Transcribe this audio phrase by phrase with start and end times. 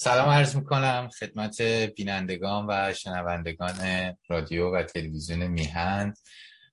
[0.00, 3.76] سلام عرض می‌کنم خدمت بینندگان و شنوندگان
[4.28, 6.14] رادیو و تلویزیون میهن.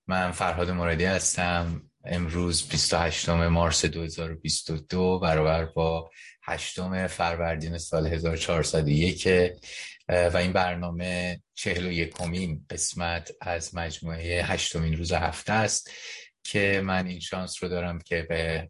[0.07, 1.81] من فرهاد مرادی هستم.
[2.05, 6.09] امروز 28 مارس 2022 برابر با
[6.43, 9.27] 8 فروردین سال 1401
[10.09, 15.91] و این برنامه 41 کمین قسمت از مجموعه هشتمین روز هفته است
[16.43, 18.69] که من این شانس رو دارم که به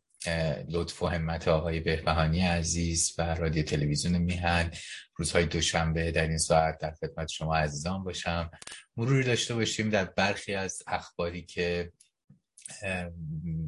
[0.69, 4.71] لطف و همت آقای بهبهانی عزیز و رادیو تلویزیون میهن.
[5.15, 8.51] روزهای دوشنبه در این ساعت در خدمت شما عزیزان باشم.
[8.97, 11.91] مروری داشته باشیم در برخی از اخباری که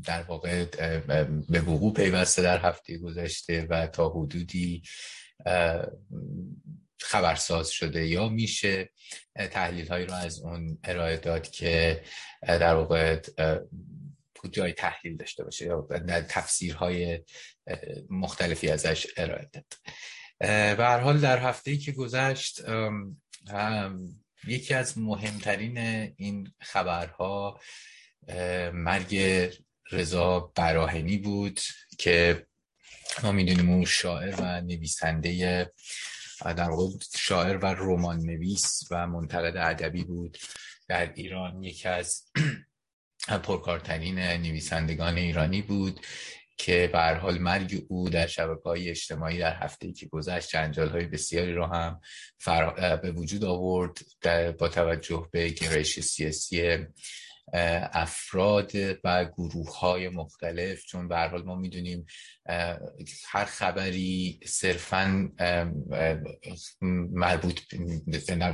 [0.05, 0.66] در واقع
[1.50, 4.81] به وقوع پیوسته در هفته گذشته و تا حدودی
[7.00, 8.89] خبرساز شده یا میشه
[9.52, 12.03] تحلیل هایی رو از اون ارائه داد که
[12.47, 13.19] در واقع
[14.52, 15.88] جای تحلیل داشته باشه یا
[16.30, 17.19] تفسیرهای
[18.09, 19.73] مختلفی ازش ارائه داد.
[20.79, 22.61] و هر حال در هفته که گذشت
[24.47, 25.77] یکی از مهمترین
[26.17, 27.59] این خبرها
[28.73, 29.17] مرگ
[29.91, 31.59] رضا براهنی بود
[31.97, 32.47] که
[33.23, 35.72] ما می‌دونیم اون شاعر و نویسنده
[36.45, 40.38] در واقع شاعر و رمان نویس و منتقد ادبی بود.
[40.88, 42.23] در ایران یکی از
[43.28, 46.00] پرکارترین نویسندگان ایرانی بود
[46.58, 51.06] که به حال مرگ او در شبکه های اجتماعی در هفته که گذشت جنجال های
[51.06, 52.02] بسیاری را هم
[53.02, 53.97] به وجود آورد
[54.58, 56.78] با توجه به گرایش سیاسی
[57.94, 58.72] افراد
[59.03, 60.85] و گروه های مختلف.
[60.85, 62.06] چون به حال ما می‌دونیم
[63.28, 65.30] هر خبری صرفا
[67.12, 67.59] مربوط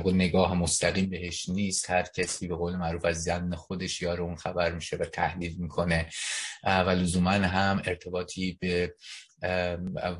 [0.06, 1.90] نگاه مستقیم بهش نیست.
[1.90, 6.08] هر کسی به قول معروف از زن خودش یار اون خبر میشه و تحلیل می‌کنه.
[6.64, 8.94] و لزوما هم ارتباطی به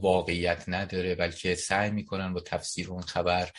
[0.00, 3.50] واقعیت نداره بلکه سعی می‌کنن با تفسیر اون خبر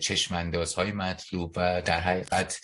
[0.00, 2.60] چشمانداز های مطلوب و در حقیقت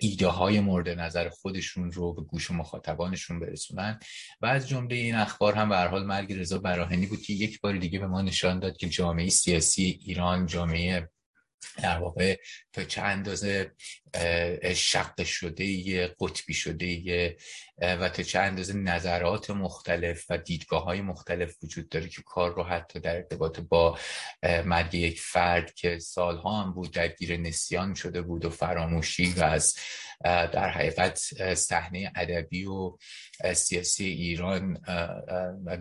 [0.00, 3.98] ایده های مورد نظر خودشون رو به گوش مخاطبانشون برسونن.
[4.40, 7.76] و از جمله این اخبار هم به حال مرگ رضا براهنی بود که یک بار
[7.76, 11.08] دیگه به ما نشان داد که جامعه سیاسی ایران جامعه
[11.82, 12.36] در واقع
[12.72, 13.72] تا چه اندازه
[14.74, 17.36] شق شده قطبی شده
[17.78, 22.62] و تا چه اندازه نظرات مختلف و دیدگاه های مختلف وجود داره که کار رو
[22.62, 23.98] حتی در ارتباط با
[24.42, 29.76] مرگ یک فرد که سالها هم بود درگیر نسیان شده بود و فراموشی و از
[30.24, 31.18] در حقیقت
[31.54, 32.96] صحنه ادبی و
[33.54, 34.78] سیاسی ایران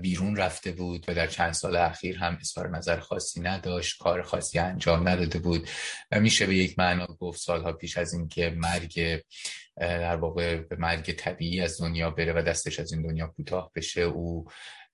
[0.01, 4.59] بیرون رفته بود و در چند سال اخیر هم اظهار نظر خاصی نداشت کار خاصی
[4.59, 5.69] انجام نداده بود
[6.11, 9.21] و میشه به یک معنا گفت سالها پیش از اینکه مرگ
[9.77, 14.01] در واقع به مرگ طبیعی از دنیا بره و دستش از این دنیا کوتاه بشه
[14.01, 14.45] او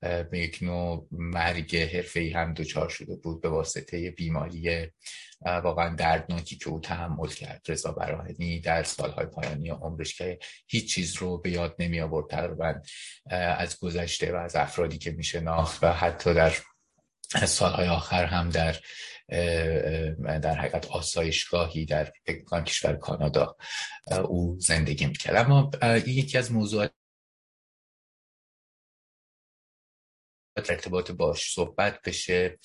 [0.02, 4.88] به یک نوع مرگ ای هم دچار شده بود به واسطه بیماری
[5.46, 7.62] واقعا دردناکی که او تحمل کرد.
[7.68, 12.74] رضا براهنی در سالهای پایانی عمرش که هیچ چیز رو به یاد نمی آورد تقریبا
[13.32, 16.54] از گذشته و از افرادی که می شناخت و حتی در
[17.46, 18.76] سالهای آخر هم در
[20.40, 22.12] در حقیقت آسایشگاهی در
[22.66, 23.56] کشور کانادا
[24.24, 25.36] او زندگی می‌کرد.
[25.36, 25.72] اما
[26.08, 26.92] یکی از موضوعات
[30.58, 32.60] ارتباط باش صحبت بشه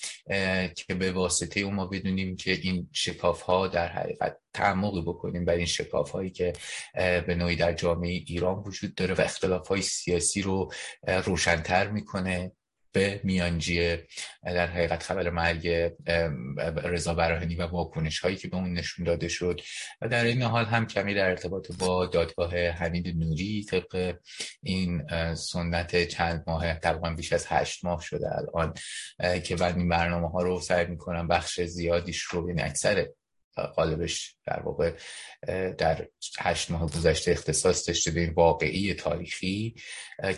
[0.75, 5.53] که به واسطه اون ما بدونیم که این شکاف ها در حقیقت تعمقی بکنیم بر
[5.53, 6.53] این شکاف هایی که
[6.95, 10.71] به نوعی در جامعه ایران وجود داره و اختلاف های سیاسی رو
[11.25, 12.51] روشنتر می‌کنه.
[12.91, 13.97] به میانجی
[14.43, 15.91] در حقیقت خبر مرگ
[16.83, 19.61] رضا براهنی و واکنش هایی که به اون نشون داده شد.
[20.01, 24.15] و در این حال هم کمی در ارتباط با دادگاه حمید نوری طبق
[24.63, 25.03] این
[25.35, 28.73] سنت چند ماه تقریبا بیش از هشت ماه شده الان
[29.39, 33.07] که بعد این برنامه ها رو سعی می‌کنم بخش زیادیش رو یعنی اکثر
[33.75, 34.93] قالبش در واقع
[35.77, 36.07] در
[36.39, 39.75] هشت ماه گذشته اختصاص داشته به این واقعی تاریخی.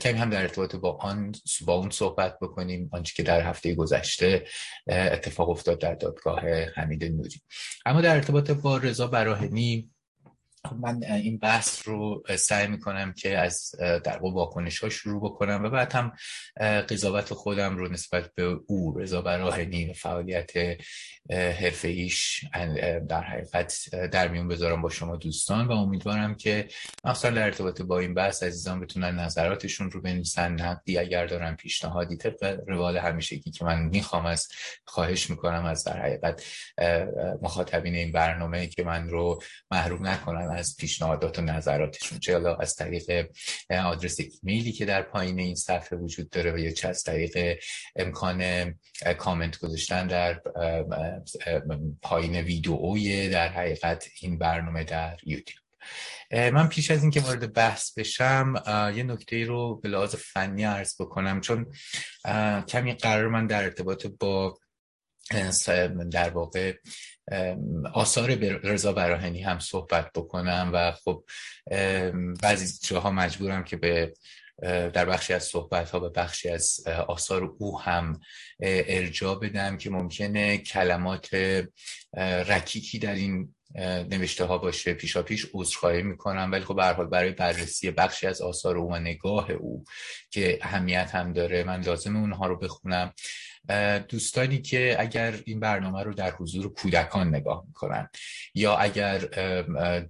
[0.02, 1.32] کمی هم در ارتباط با آن
[1.66, 2.90] با اون صحبت بکنیم.
[2.94, 4.46] آنچه که در هفته گذشته
[4.88, 6.42] اتفاق افتاد در دادگاه
[6.76, 7.42] حمید نوری.
[7.86, 9.90] اما در ارتباط با رضا براهنی
[10.74, 15.94] من این بحث رو سعی می‌کنم که از در واکنش ها شروع بکنم و بعد
[15.94, 16.12] هم
[16.82, 20.52] قضاوت خودم رو نسبت به او رضا براهنی و فعالیت
[21.30, 22.46] حرفه ایش
[23.10, 26.68] در حقیقت در میون بذارم با شما دوستان و امیدوارم که
[27.06, 30.52] مخصوصا در ارتباط با این بحث عزیزان بتونن نظراتشون رو بنویسن.
[30.52, 34.48] نقدی اگر دارن پیشنهادی طبق روال همیشگی که من می‌خوام از
[34.86, 36.46] خواهش می‌کنم از در حقیقت
[37.42, 39.40] مخاطبین این برنامه که من رو
[39.72, 42.20] محروم نکنن از پیشنهادات و نظراتشون.
[42.20, 43.28] چه از طریق
[43.70, 47.60] آدرس ایمیلی که در پایین این صفحه وجود داره و یا چه از طریق
[47.96, 48.74] امکان
[49.18, 50.42] کامنت گذاشتن در
[52.02, 55.60] پایین ویدئوی در حقیقت این برنامه در یوتیوب.
[56.32, 58.54] من پیش از اینکه وارد بحث بشم
[58.96, 61.66] یه نکته رو به لحاظ فنی عرض بکنم چون
[62.68, 64.60] کمی قرار من در ارتباط با
[66.12, 66.74] در واقع
[67.94, 71.24] آثار رضا براهنی هم صحبت بکنم و خب
[72.44, 74.14] بعضی جاها مجبورم که به
[74.64, 78.20] در بخشی از صحبت ها به بخشی از آثار او هم
[78.62, 81.30] ارجاع بدم که ممکنه کلمات
[82.48, 83.56] رکیکی در این
[84.10, 84.94] نوشته ها باشه.
[84.94, 89.52] پیشا پیش عذرخواهی می‌کنم ولی خب حال برای بررسی بخشی از آثار او و نگاه
[89.52, 89.84] او
[90.32, 93.14] که اهمیت هم داره من لازم اونها رو بخونم.
[94.10, 98.10] دوستانی که اگر این برنامه رو در حضور کودکان نگاه می‌کنن
[98.54, 99.30] یا اگر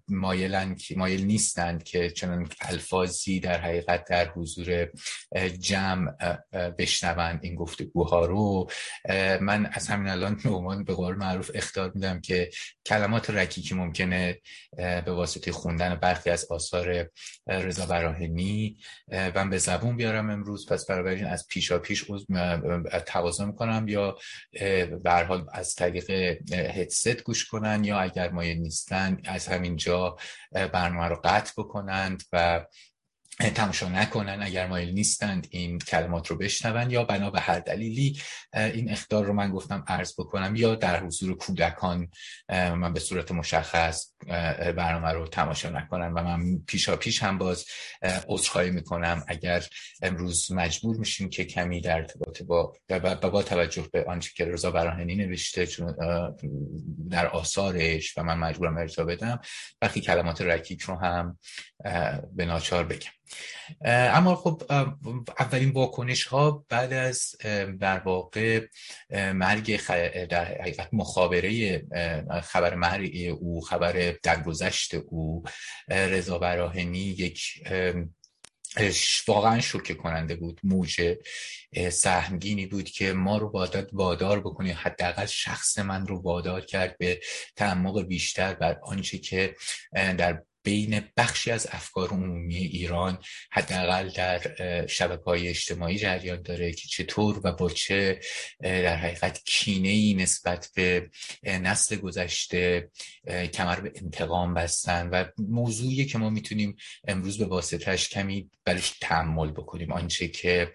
[0.08, 4.88] مایلن مایل نیستند که چنان الفاظی در حقیقت در حضور
[5.60, 6.12] جمع
[6.78, 8.70] بشنوند این گفتگوها رو
[9.42, 12.50] من از همین الان به به قول معروف اختار میدم که
[12.86, 14.42] کلمات رکیکی ممکنه
[14.78, 17.10] به واسطه خوندن برخی از آثار
[17.48, 18.78] رضا براهنی
[19.36, 20.70] من به زبون بیارم امروز.
[20.70, 22.06] پس بنابراین از پیشا پیش
[23.06, 24.18] توازن می‌کنم یا
[25.04, 26.10] به حال از طریق
[26.54, 30.18] هدست گوش کنن یا اگر مایل نیستن از همین جا
[30.52, 32.66] برنامه رو قطع بکنند و
[33.40, 38.22] تماشا نکنن اگر مایل نیستند این کلمات رو بشنون یا بنا به هر دلیلی
[38.54, 42.08] این اختار رو من گفتم عرض بکنم یا در حضور کودکان
[42.50, 44.14] من به صورت مشخص
[44.78, 47.66] برنامه رو تماشا نکنن و من پیشا پیش هم باز
[48.28, 49.66] عذرخواهی می‌کنم اگر
[50.02, 52.74] امروز مجبور میشیم که کمی در ارتباط با
[53.22, 55.96] با توجه به آنچه که رضا براهنی نوشته چون
[57.10, 59.40] در آثارش و من مجبورم ارجاع بدم
[59.82, 61.38] وقتی کلمات رکیک رو هم
[62.36, 63.12] به ناچار بگم.
[63.86, 64.64] اما خب
[65.40, 67.36] اولین واکنش ها بعد از
[67.80, 68.68] در واقع
[69.34, 69.86] مرگ
[70.28, 71.80] در حقیقت مخابره
[72.44, 75.44] خبر مرگ او خبر درگذشت او
[75.90, 77.42] رضا براهنی یک
[79.28, 81.16] واقعا شوکه کننده بود موج
[81.92, 84.74] سهمگینی بود که ما رو باداد وادار بکنه.
[84.74, 87.20] حداقل شخص من رو وادار کرد به
[87.56, 89.56] تعمق بیشتر بر آنچه که
[89.94, 93.18] در بین بخشی از افکار عمومی ایران
[93.52, 94.42] حداقل در
[94.88, 98.20] شبکه های اجتماعی جریان داره که چطور و با چه
[98.60, 101.10] در حقیقت کینه ای نسبت به
[101.44, 102.90] نسل گذشته
[103.54, 106.76] کمر به انتقام بستن و موضوعی که ما می‌تونیم
[107.08, 109.92] امروز به واسطش کمی برش تحمل بکنیم.
[109.92, 110.72] آنچه که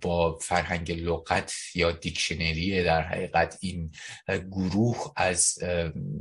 [0.00, 3.92] با فرهنگ لغت یا دیکشنری در حقیقت این
[4.28, 5.58] گروه از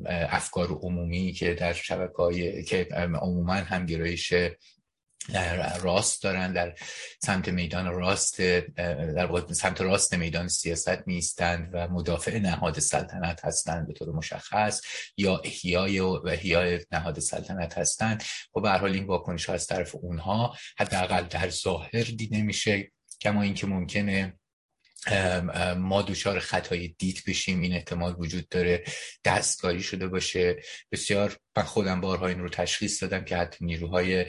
[0.06, 2.23] افکار عمومی که در شبکه
[2.68, 2.88] که
[3.22, 4.34] عموما هم گرایش
[5.82, 6.76] راست دارن در
[7.24, 8.42] سمت میدان راست
[9.16, 14.82] در سمت راست میدان سیاست نیستند و مدافع نهاد سلطنت هستند به طور مشخص
[15.18, 18.22] یا احیای و احیای نهاد سلطنت هستند.
[18.22, 22.92] و خب به حال این واکنش ها از طرف اونها حداقل در ظاهر دیده میشه
[23.22, 24.40] کما اینکه ممکنه
[25.78, 27.62] ما دوچار خطای دیت بشیم.
[27.62, 28.84] این احتمال وجود داره.
[29.26, 30.56] دستکاری شده باشه.
[30.92, 34.26] بسیار من خودم بارها این رو تشخیص دادم که حتی نیروهای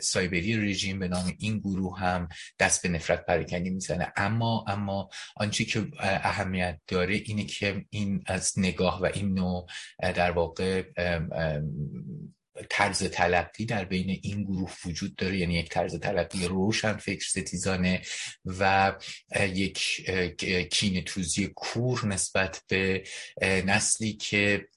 [0.00, 4.12] سایبری رژیم به نام این گروه هم دست به نفرت پراکنی می‌زنه.
[4.16, 9.66] اما اما آنچه که اهمیت داره اینه که این از نگاه و این نوع
[9.98, 10.82] در واقع
[12.70, 15.36] طرز تلقی در بین این گروه وجود داره.
[15.38, 18.02] یعنی یک طرز تلقی روشن فکر ستیزانه
[18.44, 18.92] و
[19.40, 20.10] یک
[20.70, 23.04] کین توزی کور نسبت به
[23.42, 24.68] نسلی که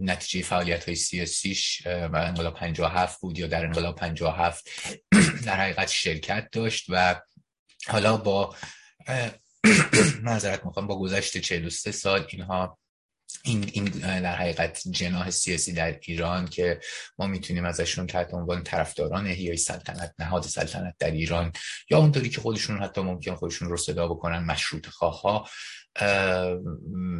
[0.00, 4.68] نتیجه فعالیت های سیاسیش انقلاب 57 بود یا در انقلاب 57
[5.46, 7.20] در حقیقت شرکت داشت و
[7.86, 8.56] حالا با
[10.22, 12.78] معذرت می‌خوام با گذشت 43 سال اینها
[13.44, 13.84] این, این
[14.20, 16.80] در حقیقت جناح سیاسی در ایران که
[17.18, 21.52] ما می‌تونیم ازشون تحت عنوان طرفداران احیای سلطنت نهاد سلطنت در ایران
[21.90, 25.50] یا اونطوری که خودشون حتی ممکن خودشون رو صدا بکنن مشروط خواه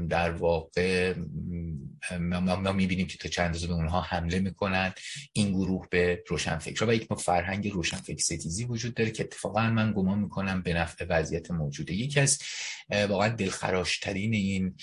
[0.09, 1.15] در واقع
[2.21, 4.93] ما می‌بینیم که تا چند به اونها حمله می‌کنن.
[5.33, 9.93] این گروه به روشنفکر و یک نوع فرهنگ روشنفکر ستیزی وجود داره که اتفاقا من
[9.93, 12.39] گمان می‌کنم به نفع وضعیت موجوده یکی از
[13.09, 14.77] واقعا دلخراشترین این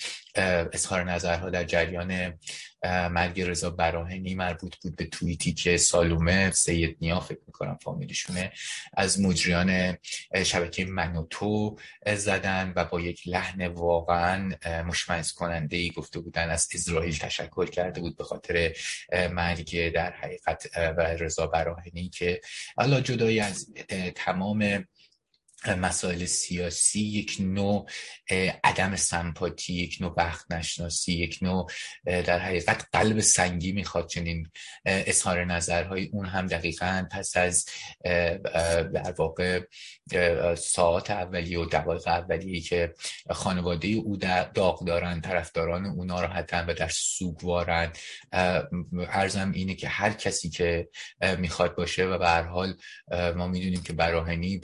[0.72, 2.38] اظهار نظرها در جریان
[2.84, 8.52] مرگ رضا براهنی مربوط بود به توییتی که سالومه سید نیا فکر می‌کنم فامیلشونه
[8.94, 9.98] از مجریان
[10.44, 11.76] شبکه منوتو
[12.16, 14.52] زدن و با یک لحن واقعا
[14.86, 18.72] مشمعز کننده ای گفته بودن از اسرائیل تشکر کرده بود به خاطر
[19.32, 20.78] مرگ در حقیقت
[21.20, 22.40] رضا براهنی که
[22.76, 23.74] حالا جدای از
[24.14, 24.84] تمام
[25.68, 27.88] مسائل سیاسی یک نوع
[28.64, 31.70] عدم سمپاتی یک نوع وقت نشناسی یک نوع
[32.04, 34.50] در حقیقت قلب سنگی می‌خواد چنین
[34.84, 36.08] اظهار نظرهای.
[36.12, 37.64] اون هم دقیقا پس از
[38.94, 39.60] در واقع
[40.58, 42.94] ساعت اولیه و دقایق اولیه که
[43.30, 44.16] خانواده او
[44.54, 47.92] داغ دارن طرفداران او ناراحتن و در سوگوارن
[49.08, 50.88] ارزم اینه که هر کسی که
[51.38, 52.74] می‌خواد باشه و به هر حال
[53.36, 54.60] ما می‌دونیم که براهنی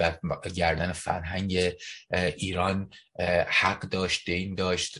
[0.54, 1.72] گردن فرهنگ
[2.36, 2.90] ایران
[3.48, 4.98] حق داشت دین داشت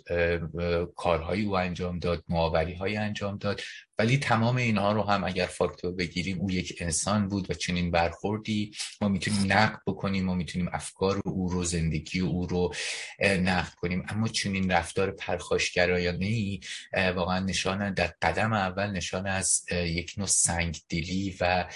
[0.97, 3.61] کارهایی او انجام داد معاوری های انجام داد.
[4.01, 8.73] ولی تمام اینها رو هم اگر فاکتور بگیریم او یک انسان بود و چنین برخوردی.
[9.01, 12.75] ما می‌تونیم نقد بکنیم ما می‌تونیم افکار او رو زندگی او رو
[13.21, 14.07] نقد کنیم.
[14.09, 16.61] اما چنین رفتار پرخاشگرایانه ای
[16.95, 21.69] واقعا نشان در قدم اول نشان از یک نوع سنگدلی و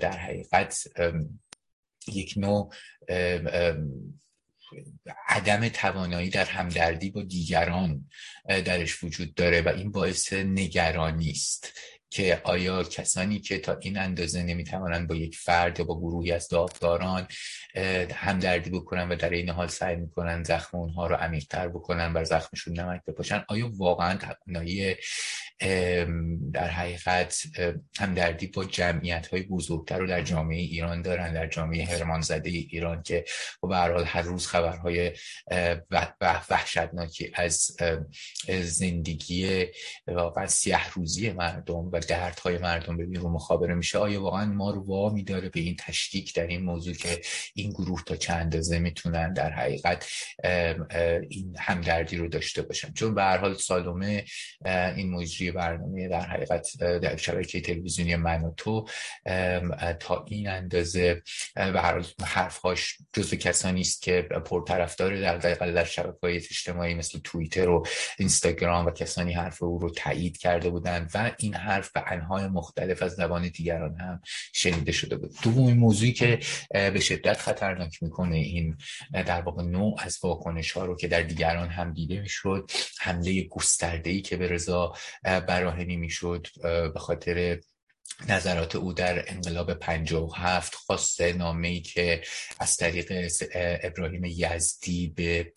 [0.00, 0.84] در حقیقت
[2.16, 2.72] یک نوع
[5.28, 8.08] عدم توانایی در همدردی با دیگران
[8.48, 11.72] درش وجود داره و این باعث نگرانی است
[12.10, 16.48] که آیا کسانی که تا این اندازه نمی‌توانند با یک فرد یا با گروهی از
[16.48, 17.28] داغداران
[18.14, 22.80] همدردی بکنن و در این حال سعی می‌کنن زخم اونها رو عمیقتر بکنن بر زخمشون
[22.80, 24.96] نمک بپاشن آیا واقعا توانایی
[26.52, 27.42] در حقیقت
[27.98, 33.02] همدردی با جمعیت های بزرگتر رو در جامعه ایران دارن در جامعه هرمان زده ایران
[33.02, 33.24] که
[33.62, 35.12] به هر حال هر روز خبرهای
[36.50, 37.76] وحشتناکی از
[38.62, 39.66] زندگی
[40.06, 42.96] واقعا سیاه روزی مردم و دردهای مردم.
[42.96, 46.62] به بیرون مخابره میشه آیا واقعا ما رو وا میداره به این تشکیک در این
[46.62, 47.20] موضوع که
[47.54, 50.06] این گروه تا چند اندازه می‌تونن در حقیقت
[51.28, 54.24] این همدردی رو داشته باشن؟ چون به هر حال سالومه
[54.96, 58.86] این مجری برنامه در حقیقت در شبکه تلویزیونی من و تو
[60.00, 61.22] تا این اندازه
[61.54, 67.18] به هر حال حرفهاش جزو کسانی است که پرطرفدار در در شبکه های اجتماعی مثل
[67.24, 67.86] توییتر و
[68.20, 73.02] اینستاگرام و کسانی حرف او رو تایید کرده بودند و این حرف به انهای مختلف
[73.02, 74.20] از زبان دیگران هم
[74.52, 75.34] شنیده شده بود.
[75.42, 76.38] دومین موضوعی که
[76.70, 78.76] به شدت خطرناک می‌کنه این
[79.12, 84.10] در واقع نوع از واکنش ها رو که در دیگران هم دیده می‌شد حمله گسترده
[84.10, 87.60] ای که به رضا براهنی می‌شد به خاطر
[88.28, 92.22] نظرات او در انقلاب 57 خواست نامه ای که
[92.60, 93.30] از طریق
[93.82, 95.52] ابراهیم یزدی به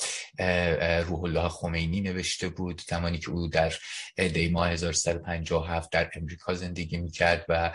[1.08, 3.74] روح الله خمینی نوشته بود زمانی که او در
[4.16, 7.74] دی ماه 1357 در امریکا زندگی می‌کرد و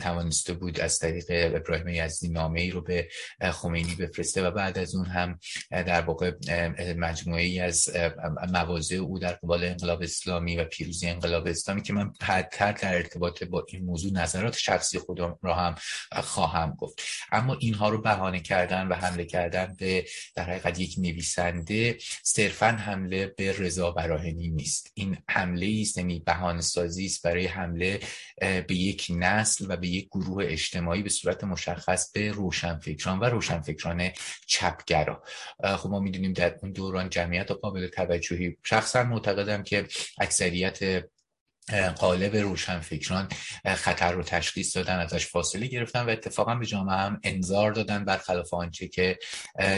[0.00, 3.08] توانسته بود از طریق ابراهیم یزدی نامه ای رو به
[3.40, 5.38] خمینی بفرسته و بعد از اون هم
[5.70, 6.32] در واقع
[6.96, 7.88] مجموعه ای از
[8.52, 13.44] مواضع او در قبال انقلاب اسلامی و پیروزی انقلاب اسلامی که من بعدتر در ارتباط
[13.44, 15.74] با این موضوع نظرات شخصی خودم را هم
[16.12, 17.02] خواهم گفت.
[17.32, 20.04] اما اینها رو بهانه کردن و حمله کردن به
[20.34, 24.90] در حقیقت یک نویسنده صرفا حمله به رضا براهنی نیست.
[24.94, 28.00] این حمله است یعنی بهانه سازی است برای حمله
[28.40, 34.10] به یک نسل و به یک گروه اجتماعی به صورت مشخص به روشنفکران و روشنفکران
[34.46, 35.22] چپگرا.
[35.76, 39.86] خب ما می‌دونیم در اون دوران جمعیت قابل توجهی شخصا معتقدم که
[40.18, 41.04] اکثریت
[41.98, 43.28] قالب روشنفکران
[43.66, 48.54] خطر رو تشخیص دادن ازش فاصله گرفتن و اتفاقا به جامعه هم انذار دادن برخلاف
[48.54, 49.18] آنچه که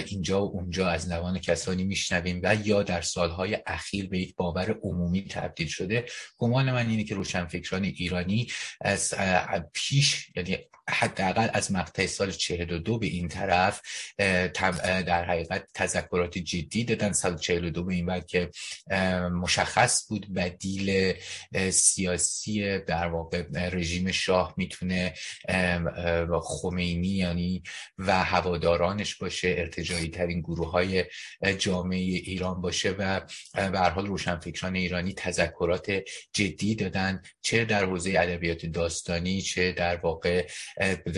[0.07, 4.79] اینجا و اونجا از زبان کسانی میشنویم و یا در سالهای اخیر به یک باور
[4.83, 6.05] عمومی تبدیل شده.
[6.39, 8.47] گمان من اینه که روشنفکران ایرانی
[8.81, 9.15] از
[9.73, 10.59] پیش یعنی
[10.91, 13.81] حداقل از مقطع سال 42 به این طرف
[14.79, 17.13] در حقیقت تذکرات جدی دادن.
[17.13, 18.51] سال 42 به این بعد که
[19.33, 21.15] مشخص بود بدیل
[21.79, 25.15] سیاسی در واقع رژیم شاه می‌تونه
[26.43, 27.63] خمینی یعنی
[27.99, 31.05] و هوادارانش باشه ارتجایی ترین گروه های
[31.59, 33.21] جامعه ایران باشه و
[33.55, 35.93] به حال روشنفکران ایرانی تذکرات
[36.33, 40.47] جدی دادن چه در حوزه ادبیات داستانی چه در واقع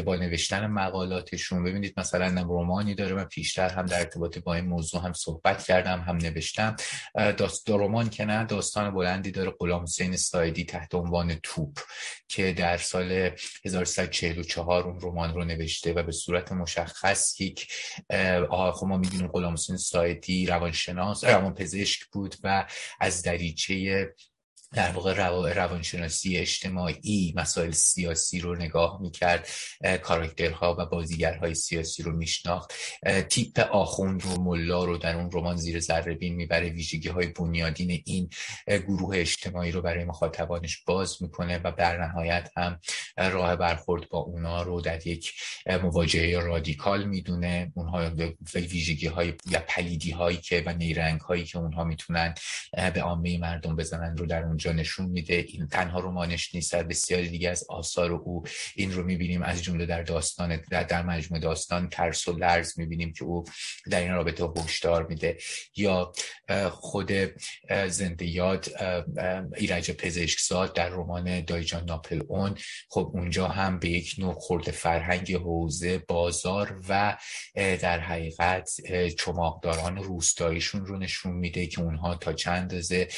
[0.04, 1.64] با نوشتن مقالاتشون.
[1.64, 6.00] ببینید مثلا رمانی داره من پیشتر هم در ارتباط با این موضوع هم صحبت کردم
[6.00, 6.76] هم نوشتم.
[7.14, 10.16] داست رمان که نه داستان بلندی داره غلام حسین
[10.50, 11.78] سایدی تحت عنوان توپ
[12.28, 13.30] که در سال
[13.64, 17.72] 1344 اون رمان رو نوشته و به صورت مشخص یک
[18.50, 22.66] خب ما می‌دونیم غلام سایدی روانشناس روان پزشک بود و
[23.00, 24.06] از دریچه
[24.74, 25.14] در واقع
[25.54, 29.48] روانشناسی اجتماعی مسائل سیاسی رو نگاه می‌کرد
[30.02, 32.72] کاراکترها و بازیگرهای سیاسی رو میشناخت.
[33.28, 36.68] تیپ آخوند رو ملا رو در اون رمان زیر ذره بین می‌بره.
[36.68, 38.30] ویژگی های بنیادین این
[38.66, 42.80] گروه اجتماعی رو برای مخاطبانش باز می‌کنه و در نهایت هم
[43.16, 45.32] راه برخورد با اونا رو در یک
[45.82, 47.72] مواجهه رادیکال می‌دونه.
[47.74, 48.10] اونها
[48.54, 52.34] ویژگی های یا پلیدی هایی که و نیرنگ هایی که اونها می‌تونن
[52.94, 55.44] به عامه مردم بزنن رو در اون اونجا نشون میده.
[55.48, 58.42] این تنها رمانش نیست در بسیاری دیگه از آثار او
[58.76, 59.42] این رو می‌بینیم.
[59.42, 63.44] از جمله در داستان در, در مجموع داستان ترس و لرز می‌بینیم که او
[63.90, 65.38] در این رابطه هشدار میده.
[65.76, 66.12] یا
[66.70, 67.12] خود
[67.88, 68.66] زنده یاد
[69.56, 72.54] ایرج پزشکزاد در رمان دایجان ناپل اون
[72.88, 77.16] خب اونجا هم به یک نوع خورد فرهنگ حوزه بازار و
[77.54, 78.70] در حقیقت
[79.18, 83.08] چماقداران روستاییشون رو نشون میده که اونها تا چند اندازه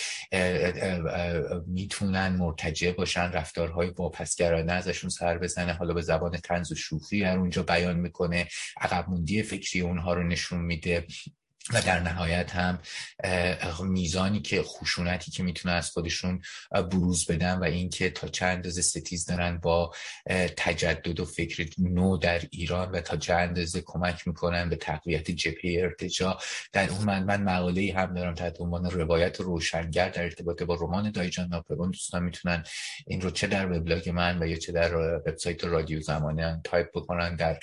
[1.66, 7.38] می‌تونن مرتجع باشن رفتارهای واپسگرانه ازشون سر بزنه حالا به زبان تنز و شوخی هر
[7.38, 8.48] اونجا بیان می‌کنه
[8.80, 11.06] عقب موندی فکری اونها رو نشون میده.
[11.70, 12.78] و در نهایت هم
[13.82, 19.26] میزانی که خشونتی که می‌تونه از خودشون بروز بدن و اینکه تا چند اندازه ستیز
[19.26, 19.92] دارن با
[20.56, 25.82] تجدد و فکر نو در ایران و تا چند اندازه کمک می‌کنن به تقویت جبهه
[25.82, 26.38] ارتجاع
[26.72, 31.10] در اون من من مقاله هم دارم تحت عنوان روایت روشنگر در ارتباط با رمان
[31.10, 32.64] دایی‌جان ناپلئون دوستان می‌تونن
[33.06, 37.36] این رو چه در وبلاگ من و یا چه در وبسایت رادیو زمانه تایپ بکنن
[37.36, 37.58] در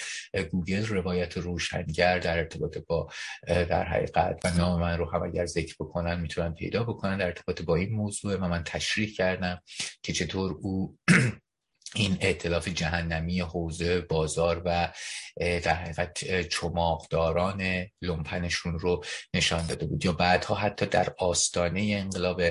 [0.51, 3.09] گوگل روایت روشنگر در ارتباط با
[3.47, 7.61] در حقیقت و نام من رو هم اگر ذکر بکنن می‌تونن پیدا بکنن در ارتباط
[7.61, 9.61] با این موضوع و من تشریح کردم
[10.03, 10.97] که چطور او
[11.95, 14.93] این اعتلاف جهنمی حوزه بازار و
[15.39, 19.03] در حقیقت چماقداران لومپنشون رو
[19.33, 20.05] نشان داده بود.
[20.05, 22.41] یا بعدها حتی در آستانه انقلاب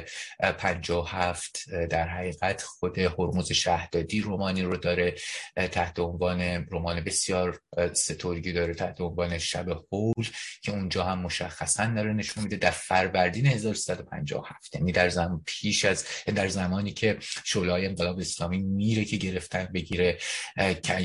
[0.59, 5.15] 57 در حقیقت خود هرمز شهدادی رومانی رو داره
[5.57, 7.61] تحت عنوان رمان بسیار
[7.93, 10.29] ستورگی داره تحت عنوان شب هول
[10.63, 16.05] که اونجا هم مشخصا داره نشون میده در فروردین 1357 یعنی در زمان پیش از
[16.35, 20.19] در زمانی که شعله انقلاب اسلامی میره که گرفتن بگیره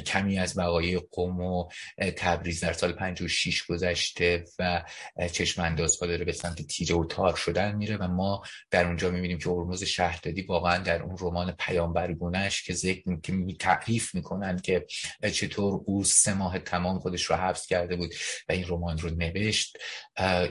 [0.06, 1.70] کمی از بقایای قوم و
[2.18, 4.84] تبریز در سال 56 گذشته و
[5.32, 9.38] چشم انداز داره به سمت تیره و تار شدن میره و ما در اونجا می‌بینیم
[9.38, 14.86] که ارموز شهردادی واقعا در اون رمان پیامبرگونش که ذکر که تعریف می‌کنن که
[15.34, 18.14] چطور او سه ماه تمام خودش رو حبس کرده بود
[18.50, 19.78] و این رمان رو نوشت.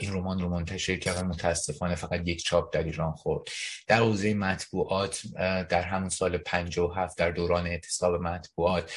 [0.00, 3.48] این رمان رو منتشر کرد متاسفانه فقط یک چاپ در ایران خورد.
[3.86, 5.22] در حوزه مطبوعات
[5.68, 8.92] در همون سال 57 در دوران اعتصاب مطبوعات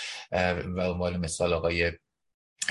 [0.76, 1.92] و عنوان مثال آقای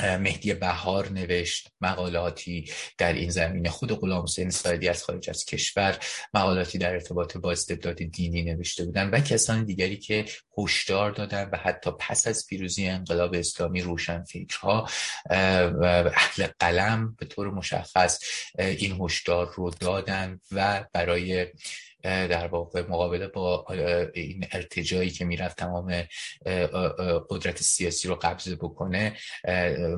[0.03, 3.71] مهدی بهار نوشت مقالاتی در این زمینه.
[3.71, 5.99] خود غلام حسین سایدی از خارج از کشور
[6.35, 10.25] مقالاتی در ارتباط با استبداد دینی نوشته بودن و کسان دیگری که
[10.59, 14.89] هشدار دادن و حتی پس از پیروزی انقلاب اسلامی روشن فکرها
[15.31, 18.21] و اهل قلم به طور مشخص
[18.59, 21.47] این هشدار رو دادن و برای
[22.05, 23.67] در واقع مقابله با
[24.15, 26.03] این ارتجایی که می‌رفت تمام
[27.31, 29.17] قدرت سیاسی رو قبضه بکنه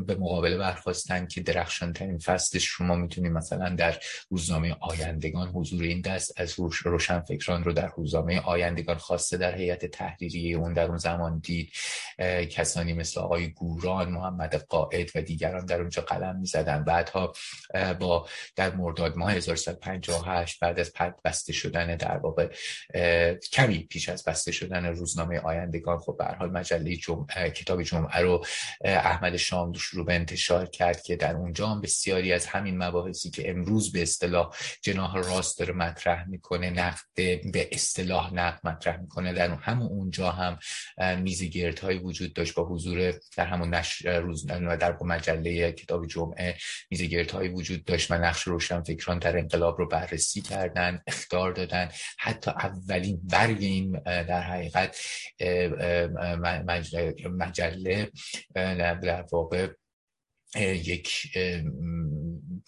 [0.06, 3.98] به مقابله برخواستن که درخشان ترین فصلش شما می‌تونید مثلا در
[4.30, 9.86] روزنامه آیندگان حضور این دست از روشن فکران رو در روزنامه آیندگان خواسته در هیئت
[9.86, 11.72] تحریری اون در اون زمان دید.
[12.50, 16.84] کسانی مثل آقای گوران محمد قائد و دیگران در اونجا قلم می‌زدن.
[16.84, 17.32] بعدها
[17.98, 20.92] با در مرداد ماه 1358 بعد از
[21.24, 22.48] بسته شدن در واقع
[23.52, 28.44] کمی پیش از بسته شدن روزنامه آیندگان خب به حال مجله جمعه کتاب جمعه رو
[28.84, 33.50] احمد شام شروع به انتشار کرد که در اونجا هم بسیاری از همین مباحثی که
[33.50, 37.06] امروز به اصطلاح جناح راست داره مطرح می‌کنه نقد
[37.52, 39.32] به اصطلاح نقد مطرح می‌کنه.
[39.32, 40.58] در همون اونجا هم
[41.22, 46.56] میز گردهایی وجود داشت با حضور در همون روز در مجله کتاب جمعه
[46.90, 51.85] میز گردهایی وجود داشت و نقش روشن فکران در انقلاب رو بررسی کردن اختار دادن.
[51.86, 55.00] بودن حتی اولین برگ این در حقیقت
[57.30, 58.10] مجله
[58.54, 59.68] در واقع
[60.60, 61.38] یک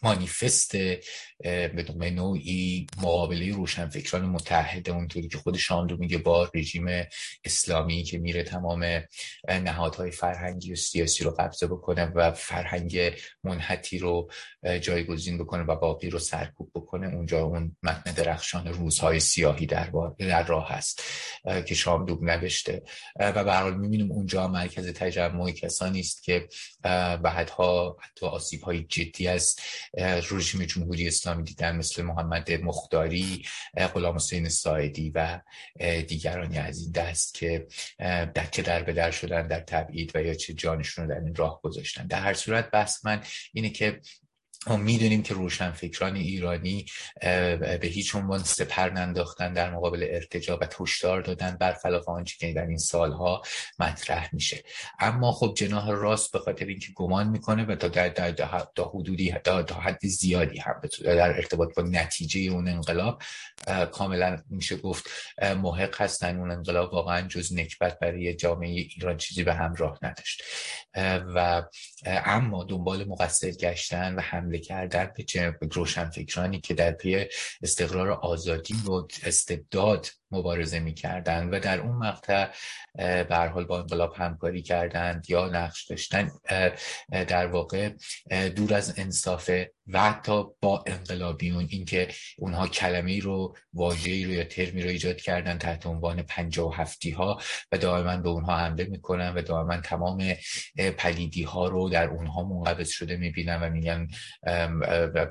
[0.03, 6.87] مانیفست به نوعی مقابله روشنفکران متحد اونطوری که خود رو میگه با رژیم
[7.45, 9.03] اسلامی که میره تمام
[9.49, 13.13] نهادهای فرهنگی و سیاسی رو قبضه بکنه و فرهنگ
[13.45, 14.31] منحتی رو
[14.81, 17.15] جایگزین بکنه و باقی رو سرکوب بکنه.
[17.15, 21.03] اونجا اون متن درخشان روزهای سیاهی در, در راه هست
[21.67, 22.83] که شاملو نوشته.
[23.21, 26.49] و به حال می‌بینیم اونجا مرکز تجمع کسانی است که
[27.17, 29.57] بعدها حتی آسیب های جدی از
[30.31, 33.45] رژیم جمهوری اسلامی دیدن مثل محمد مختاری
[33.95, 35.41] غلام حسین سایدی و
[36.09, 37.67] دیگرانی از این دست که
[38.37, 41.61] دکه در به در شدن در تبعید و یا چه جانشون رو در این راه
[41.63, 42.07] گذاشتن.
[42.07, 43.23] در هر صورت بحث من
[43.53, 44.01] اینه که
[44.67, 46.87] می‌دونیم که روشنفکران ایرانی
[47.21, 52.67] به هیچ عنوان سپر ننداختن در مقابل ارتجا و هشدار دادن برخلاف آنچه که در
[52.67, 53.43] این سالها
[53.79, 54.63] مطرح میشه.
[55.01, 58.49] اما خب جناح راست به خاطر اینکه گمان می‌کنه و تا در, در, در
[58.95, 63.23] حدودی تا حد زیادی هم در ارتباط با نتیجه اون انقلاب
[63.93, 65.11] کاملا میشه گفت
[65.43, 66.39] محق هستن.
[66.39, 70.43] اون انقلاب واقعا جز نکبت برای جامعه ایران چیزی به همراه نداشت.
[71.35, 71.63] و
[72.07, 75.13] اما دنبال مقصر گشتن و حمله کردن
[75.61, 77.27] به روشنفکرانی که در پی
[77.63, 78.91] استقرار آزادی و
[79.27, 82.49] استبداد مبارزه می‌کردند و در اون مقطع
[82.95, 86.31] به حال با انقلاب همکاری کردند یا نقش داشتن
[87.11, 87.91] در واقع
[88.57, 89.51] دور از انصاف
[89.87, 95.59] و حتی با انقلابیون اینکه اونها کلمه رو واژه‌ای رو یا ترمی رو ایجاد کردن
[95.59, 97.41] تحت عنوان پنجاه و هفتی ها
[97.73, 100.35] و دائما به اونها حمله می‌کنن و دائما تمام
[100.99, 104.09] پلیدی ها رو در اونها منقبض شده می‌بینن و میگن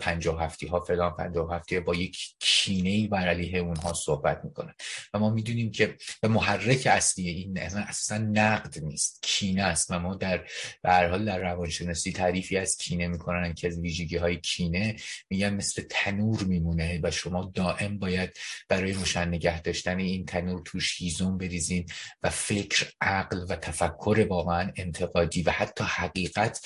[0.01, 4.73] پنجاه هفتی ها فلان پنجاه هفتی با یک کینه بر علیه اونها صحبت می‌کنن.
[5.13, 9.19] و ما می‌دونیم که محرک اصلی این اصلا نقد نیست.
[9.21, 10.45] کینه است و ما در
[10.84, 14.95] به حال در روانشناسی تعریفی از کینه می‌کنن که از ویژگی های کینه
[15.30, 18.38] میگن مثل تنور میمونه و شما دائم باید
[18.69, 21.86] برای روشن نگه داشتن این تنور توش هیزم بریزین
[22.23, 26.65] و فکر عقل و تفکر واقعا انتقادی و حتی حقیقت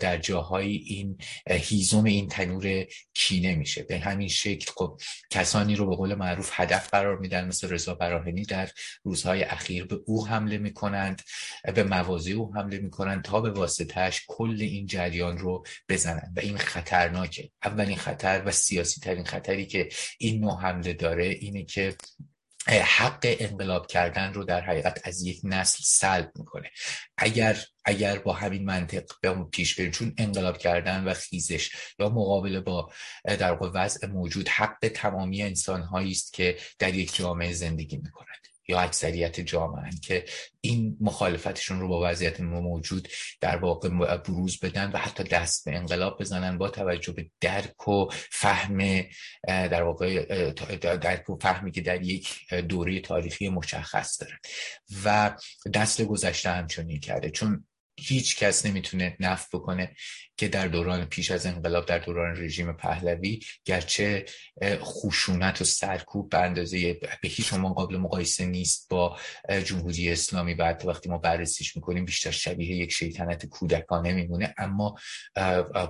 [0.00, 1.18] در جاهای این
[1.50, 2.84] هیزم این تنور
[3.14, 3.82] کینه میشه.
[3.82, 8.44] به همین شکل خب کسانی رو به قول معروف هدف قرار میدن مثل رضا براهنی
[8.44, 8.68] در
[9.02, 11.22] روزهای اخیر به او حمله می‌کنند
[11.74, 16.32] به مواضع او حمله می‌کنند تا به واسطهش کل این جریان رو بزنند.
[16.36, 17.50] و این خطرناکه.
[17.64, 21.94] اولین خطر و سیاسی ترین خطری که این نوع حمله داره اینه که
[22.68, 26.70] حق انقلاب کردن رو در حقیقت از یک نسل سلب می‌کنه.
[27.18, 32.60] اگر اگر با همین منطق به پیش بریم چون انقلاب کردن و خیزش یا مقابله
[32.60, 32.92] با
[33.24, 39.40] در وضع موجود حق تمامی انسان است که در یک جامعه زندگی می‌کنند یا اکثریت
[39.40, 40.24] جامعه که
[40.60, 43.08] این مخالفتشون رو با وضعیت موجود
[43.40, 48.08] در واقع بروز بدن و حتی دست به انقلاب بزنن با توجه به درک و
[48.12, 49.02] فهم
[49.46, 50.24] در واقع
[50.80, 54.38] درک و فهمی که در یک دوره تاریخی مشخص داره.
[55.04, 55.36] و
[55.74, 57.30] دست گذشته همچنین کرده.
[57.30, 57.66] چون
[58.00, 59.94] هیچ کس نمی‌تونه نفت بکنه.
[60.42, 64.24] که در دوران پیش از انقلاب در دوران رژیم پهلوی گرچه
[64.64, 69.18] خشونت و سرکوب به اندازه به هیچ عنوان قابل مقایسه نیست با
[69.64, 74.54] جمهوری اسلامی بعد وقتی ما بررسیش می‌کنیم بیشتر شبیه یک شیطنت کودکانه میمونه.
[74.58, 74.94] اما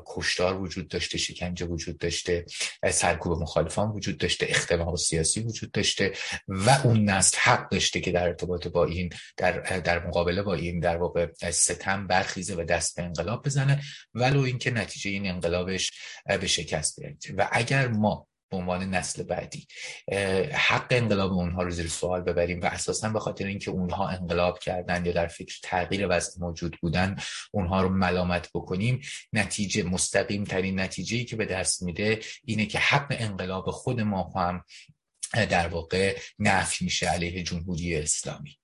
[0.07, 2.45] کشتار وجود داشته شکنجه وجود داشته
[2.91, 6.13] سرکوب مخالفان وجود داشته اختلاف سیاسی وجود داشته
[6.49, 10.81] و اون نسل حق داشته که در ارتباط با این در, در مقابله با این
[10.81, 13.83] در واقع ستم برخیزه و دست به انقلاب بزنه.
[14.15, 15.91] ولو اینکه نتیجه این انقلابش
[16.41, 19.67] به شکست بیاد و اگر ما به عنوان نسل بعدی
[20.53, 25.07] حق انقلاب اونها رو زیر سوال ببریم و اساسا به خاطر اینکه اونها انقلاب کردن
[25.07, 27.17] یا در فکر تغییر وضع موجود بودن
[27.53, 29.01] اونها رو ملامت بکنیم
[29.33, 34.65] نتیجه مستقیم ترین نتیجه که به دست میده اینه که حق انقلاب خود ما هم
[35.33, 38.59] در واقع نفی میشه علیه جمهوری اسلامی.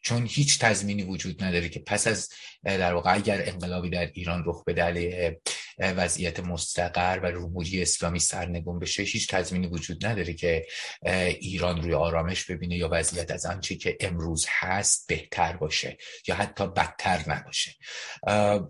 [0.00, 2.28] چون هیچ تضمینی وجود نداره که پس از
[2.64, 5.40] در واقع اگر انقلابی در ایران رخ بده
[5.80, 10.66] وضعیت مستقر و جمهوری اسلامی سرنگون بشه هیچ تضمینی وجود نداره که
[11.40, 15.96] ایران روی آرامش ببینه یا وضعیت از آنچه که امروز هست بهتر باشه
[16.28, 17.72] یا حتی بدتر نباشه.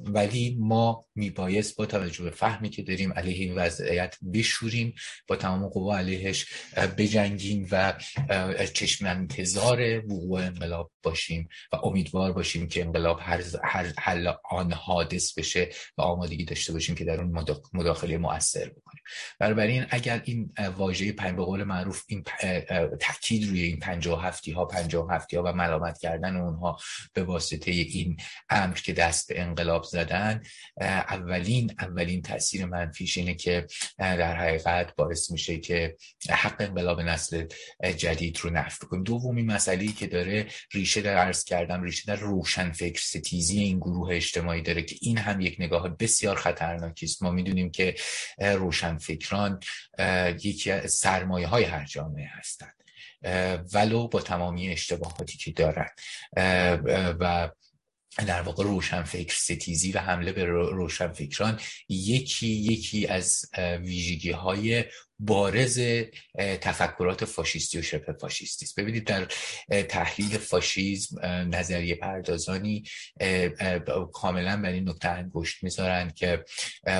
[0.03, 4.95] ولی ما میبایست با توجه به فهمی که داریم علیه این وضعیت بشوریم
[5.29, 6.47] با تمام قوا علیهش
[6.99, 7.95] بجنگیم و
[8.75, 13.21] چشم انتظار وقوع انقلاب باشیم و امیدوار باشیم که انقلاب
[13.63, 19.03] هر حل آن حادث بشه و آمادگی داشته باشیم که در اون مداخله مؤثر بکنیم.
[19.39, 22.25] بنابراین اگر این واژه به قول معروف این
[23.01, 26.79] تاکید روی این پنجاه هفتی ها پنجاه هفتی ها و ملامت کردن اونها
[27.13, 28.17] به واسطه این
[28.51, 30.43] امر که دست به انقلاب زدن
[30.81, 33.67] اولین اولین تاثیر منفیش اینه که
[33.99, 35.97] در حقیقت باعث میشه که
[36.31, 37.47] حق انقلاب نسل
[37.97, 39.03] جدید رو نفت کنیم.
[39.03, 44.15] دومی مسئله که داره ریشه در عرض کردم ریشه در روشن فکر ستیزی این گروه
[44.17, 46.37] اجتماعی داره که این هم یک نگاه بسیار
[47.03, 47.95] است ما می‌دونیم که
[48.39, 49.61] روشن فکران
[50.43, 52.75] یکی از سرمایه های هر جامعه هستند.
[53.75, 55.89] ولو با تمامی اشتباهاتی که دارن.
[57.21, 57.51] و
[58.27, 63.45] در واقع روشنفکر ستیزی و حمله به روشنفکران یکی یکی از
[63.81, 64.85] ویژگی های
[65.23, 65.81] بارز
[66.61, 69.29] تفکرات فاشیستی و شبه فاشیستی است ببینید در
[69.83, 71.17] تحلیل فاشیسم
[71.55, 72.85] نظریه پردازانی
[74.13, 76.45] کاملا بر این نکته انگشت می‌ذارن که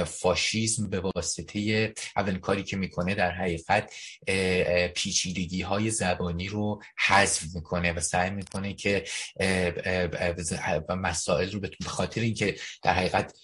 [0.07, 3.93] فاشیسم به واسطه اول کاری که می‌کنه در حقیقت
[4.95, 9.05] پیچیدگی های زبانی رو حذف می‌کنه و سعی می‌کنه که
[10.89, 13.35] مسائل رو به خاطر اینکه در حقیقت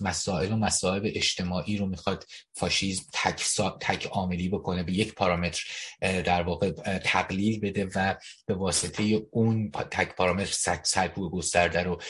[0.00, 3.44] مسائل و مسائل اجتماعی رو می‌خواد فاشیسم تک,
[3.80, 5.62] تک عاملی بکنه به یک پارامتر
[6.00, 12.00] در واقع تقلیل بده و به واسطه اون تک پارامتر سرکوب گسترده رو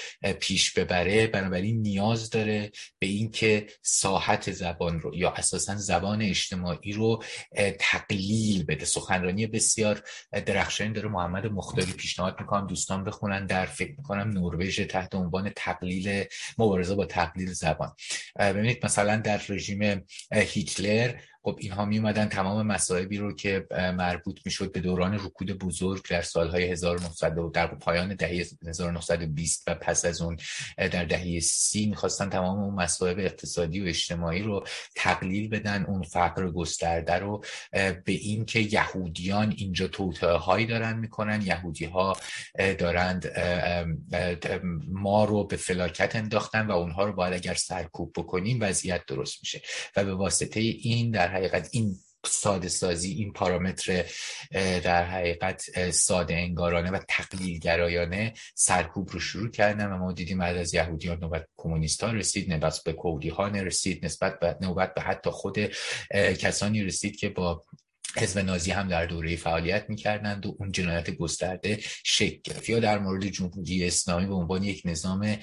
[0.41, 1.27] پیش ببره.
[1.27, 7.23] بنابراین نیاز داره به اینکه ساحت زبان رو یا اساسا زبان اجتماعی رو
[7.79, 8.85] تقلیل بده.
[8.85, 10.03] سخنرانی بسیار
[10.47, 11.09] درخشانی داره.
[11.09, 16.25] محمد مختاری پیشنهاد می‌کنم دوستان بخونن در فکر می‌کنم نروژ تحت عنوان تقلیل
[16.59, 17.93] مبارزه با تقلیل زبان.
[18.39, 24.41] ببینید مثلا در رژیم هیتلر tener خب اینها می اومدن تمام مسائبی رو که مربوط
[24.45, 30.23] می‌شد به دوران رکود بزرگ در سالهای 1900 در پایان دهه 1920 و پس از
[30.23, 30.37] اون
[30.77, 36.51] در دهه سی می‌خواستن تمام اون مسائب اقتصادی و اجتماعی رو تقلیل بدن اون فقر
[36.51, 41.43] گسترده رو به این که یهودیان اینجا توطعه هایی دارن می‌کنن.
[41.43, 42.17] یهودی ها
[42.79, 43.33] دارند
[44.89, 49.63] ما رو به فلاکت انداختن و اونها رو باید اگر سرکوب بکنیم وضعیت درست میشه.
[49.97, 51.97] و به واسطه این در حقیقت این
[52.27, 54.05] ساده سازی این پارامتر
[54.85, 60.57] در حقیقت ساده انگارانه و تقلیل گرایانه سرکوب رو شروع کردن و ما دیدیم بعد
[60.57, 65.31] از یهودیان نوبت کمونیست رسید نسبت به کولی ها رسید نسبت به نوبت به حتی
[65.31, 65.59] خود
[66.15, 67.65] کسانی رسید که با
[68.19, 72.69] حزب نازی هم در دوره فعالیت می‌کردند و اون جنایت گسترده شکل گرفت.
[72.69, 75.37] یا در مورد جمهوری اسلامی به عنوان یک نظام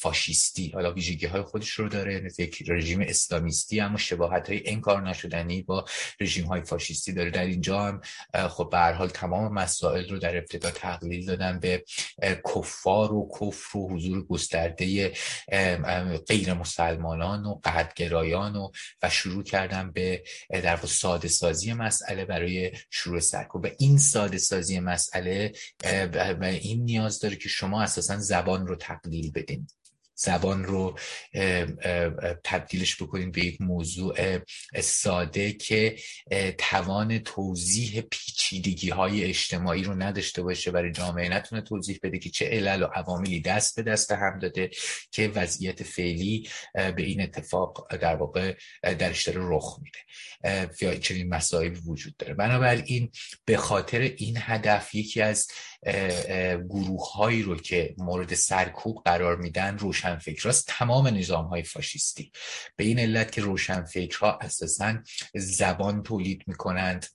[0.00, 0.70] فاشیستی.
[0.74, 5.84] حالا ویژگی های خودش رو داره یک رژیم اسلامیستی اما شباهت های انکار نشدنی با
[6.20, 7.30] رژیم های فاشیستی داره.
[7.30, 8.00] در اینجا هم
[8.48, 11.84] خب به هر حال تمام مسائل رو در ابتدا تقلیل دادن به
[12.54, 15.12] کفار و کفر و حضور گسترده
[16.28, 18.70] غیر مسلمانان و قدگرایان و
[19.02, 23.64] و شروع کردن به در ساده سازی مسئله برای شروع سرکوب.
[23.64, 25.52] و این ساده سازی مسئله
[26.40, 29.66] و این نیاز داره که شما اساسا زبان رو تقلیل بدین.
[30.24, 30.98] زبان رو
[32.44, 34.38] تبدیلش بکنیم به یک موضوع
[34.80, 35.96] ساده که
[36.58, 41.28] توان توضیح پیچیدگی های اجتماعی رو نداشته باشه برای جامعه.
[41.28, 44.70] نتونه توضیح بده که چه علل و عواملی دست به دست هم داده
[45.10, 49.98] که وضعیت فعلی به این اتفاق در واقع درش داره رخ میده
[50.80, 52.34] یا چنین مسائلی وجود داره.
[52.34, 53.10] بنابراین
[53.44, 55.48] به خاطر این هدف یکی از
[56.68, 62.32] گروه هایی رو که مورد سرکوب قرار میدن روشنفکراست تمام نظام های فاشیستی.
[62.76, 64.94] به این علت که روشنفکرها اساسا
[65.34, 67.06] زبان تولید می‌کنند.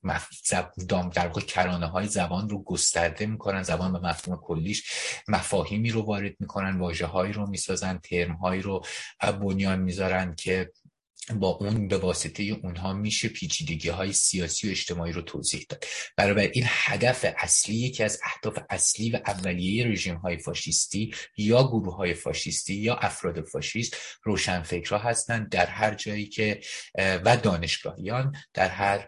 [0.89, 3.63] دام در واقع کرانه های زبان رو گسترده می‌کنن.
[3.63, 4.83] زبان به مفهوم کلیش
[5.27, 6.79] مفاهیمی رو وارد می‌کنن.
[6.79, 7.97] واژه هایی رو می‌سازن.
[7.97, 8.85] ترم هایی رو
[9.21, 10.71] بنیان می‌ذارن که
[11.35, 15.85] با اون به واسطه اونها میشه پیچیدگی های سیاسی و اجتماعی رو توضیح داد.
[16.15, 21.95] برای این هدف اصلی یکی از اهداف اصلی و اولیه رژیم های فاشیستی یا گروه
[21.95, 26.61] های فاشیستی یا افراد فاشیست روشنفکرها هستند در هر جایی که
[26.97, 29.07] و دانشگاهیان در هر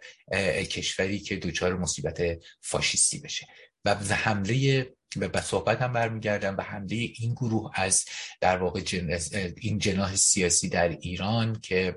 [0.64, 2.22] کشوری که دچار مصیبت
[2.62, 3.48] فاشیستی بشه.
[3.86, 8.06] و حمله به صحبت هم برمیگردم به حمله این گروه از
[8.42, 8.82] در واقع
[9.58, 11.96] این جناح سیاسی در ایران که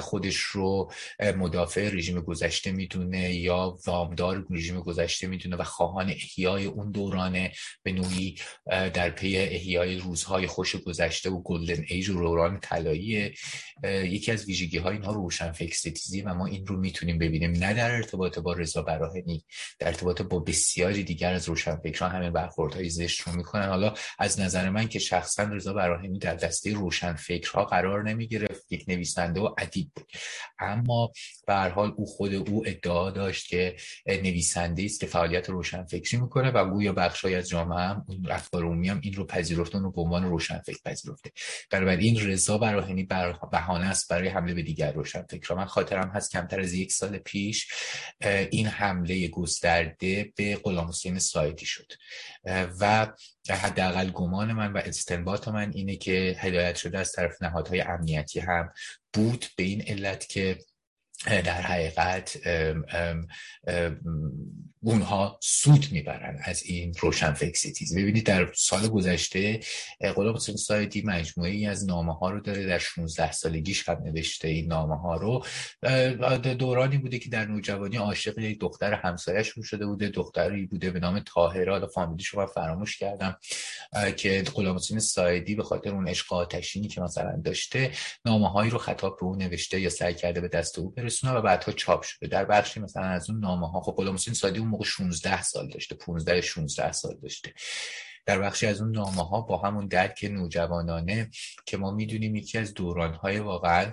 [0.00, 6.90] خودش رو مدافع رژیم گذشته می‌دونه یا وامدار رژیم گذشته می‌دونه و خواهان احیای اون
[6.90, 13.34] دورانه به نوعی در پی احیای روزهای خوش گذشته و گلدن ایج و دوران طلایی
[13.84, 15.78] یکی از ویژگی های اینها روشن فکر
[16.24, 19.44] و ما این رو می‌تونیم ببینیم نه در ارتباط با رضا براهنی
[19.78, 23.68] در ارتباط با بسیاری دیگر از روشن فکران همین برخوردهای زشت رو می‌کنن.
[23.68, 28.72] حالا از نظر من که شخصا رضا براهیمی در دسته روشن فکرها قرار نمی‌گرفت.
[28.72, 30.12] یک نویسنده و ادیب بود.
[30.58, 31.12] اما
[31.48, 36.50] به حال او خود او ادعا داشت که نویسنده است که فعالیت روشن فکری می‌کنه
[36.50, 40.00] و گویا بخشای از جامعه هم اون افکار عمومی هم این رو پذیرفته و به
[40.00, 41.30] عنوان روشن فکر پذیرفته.
[41.70, 46.32] بنابراین رضا براهنی بر بهانه است برای حمله به دیگر روشن فکر من خاطرم هست
[46.32, 47.68] کمتر از یک سال پیش
[48.50, 51.92] این حمله گسترده به غلام حسین سایدی شد.
[52.80, 53.12] و
[53.50, 58.72] حداقل گمان من و استنباط من اینه که هدایت شده از طرف نهادهای امنیتی هم
[59.12, 60.58] بود به این علت که
[61.26, 62.36] در حقیقت
[64.82, 69.60] اونها سود می‌برن از این روشن فکسیتیز ببینید در سال گذشته
[70.16, 70.56] غلام حسین
[71.04, 75.16] مجموعه ای از نامه ها رو داره در 16 سالگیش هم نوشته این نامه ها
[75.16, 75.44] رو
[76.58, 80.08] دورانی بوده که در نوجوانی عاشق یک دختر همسایش شده بوده.
[80.08, 81.72] دختری بوده به نام طاهره.
[81.72, 83.36] حالا فامیلیش رو فراموش کردم
[84.16, 87.90] که غلام حسین سایدی به خاطر اون عشق آتشینی که مثلا داشته
[88.24, 91.42] نامه هایی رو خطاب به او نوشته یا سعی کرده به دست او برسونه و
[91.42, 92.26] بعدها چاپ شده.
[92.26, 95.68] در بخشی مثلا از اون نامه ها خب غلام حسین سایدی اون موقع 16 سال
[95.68, 97.52] داشته 15 16 سال داشته.
[98.26, 101.30] در بخشی از اون نامه ها با همون درک نوجوانانه
[101.66, 103.92] که ما می‌دونیم یکی از دوران های واقعا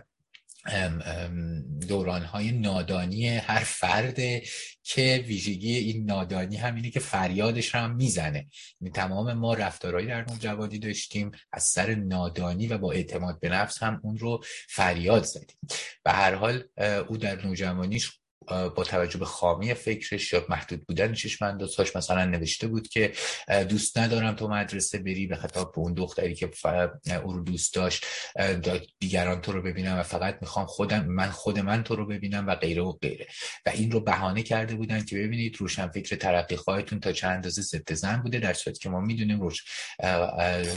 [1.88, 4.44] دورانهای نادانی هر فرده
[4.84, 8.48] که ویژگی این نادانی هم اینه که فریادش هم می‌زنه.
[8.94, 14.00] تمام ما رفتارهایی در نوجوانی داشتیم از سر نادانی و با اعتماد به نفس هم
[14.04, 15.58] اون رو فریاد زدیم.
[16.04, 16.64] به هر حال
[17.08, 22.68] او در نوجوانیش با توجه به خامی فکرش یا محدود بودن چشم اندازهاش مثلا نوشته
[22.68, 23.14] بود که
[23.70, 26.50] دوست ندارم تو مدرسه بری به خطاب به اون دختری که
[27.24, 28.06] او رو دوست داشت
[29.00, 32.56] دیگران تو رو ببینم و فقط می‌خوام خودم من خود من تو رو ببینم و
[32.56, 33.28] غیره و غیره.
[33.66, 37.62] و این رو بهانه کرده بودن که ببینید روشن فکر ترقی خواهتون تا چند اندازه
[37.62, 39.64] ضد زن بوده در صورتی که ما می‌دونیم روش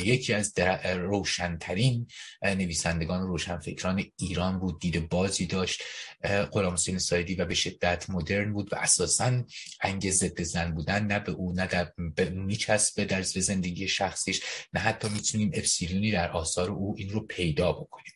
[0.05, 0.53] یکی از
[0.85, 2.07] روشنترین
[2.43, 5.83] نویسندگان روشن فکران ایران بود دید بازی داشت.
[6.25, 9.45] غلام حسین سایدی و به شدت مدرن بود و اساسا
[9.81, 11.93] انگ ضد زن بودن نه به او نه در
[12.31, 18.13] میچسبه در زندگی شخصیش نه حتی می‌تونیم افسیلونی در آثار او این رو پیدا بکنیم.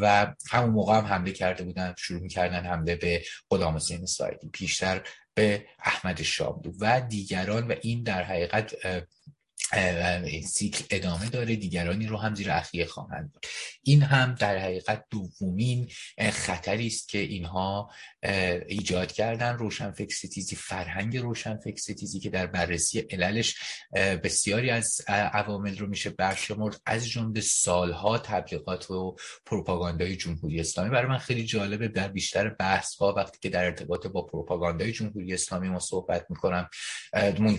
[0.00, 5.02] و همون موقع هم حمله کرده بودن شروع می‌کردن حمله به غلام حسین سایدی پیشتر
[5.34, 8.74] به احمد شاملو و دیگران و این در حقیقت
[9.72, 13.36] این سیکل ادامه داره دیگرانی رو هم زیر اخیه خواهند
[13.82, 15.88] این هم در حقیقت دومین
[16.32, 17.90] خطری است که اینها
[18.66, 19.56] ایجاد کردن.
[19.56, 23.54] روشن فکسیتیزی فرهنگ روشن فکسیتیزی که در بررسی عللش
[24.24, 30.90] بسیاری از عوامل رو میشه برشمرد از جمله سالها تبلیغات و پروپاگاندای جمهوری اسلامی.
[30.90, 35.34] برای من خیلی جالبه در بیشتر بحث ها وقتی که در ارتباط با پروپاگاندای جمهوری
[35.34, 36.68] اسلامی ما صحبت می‌کنم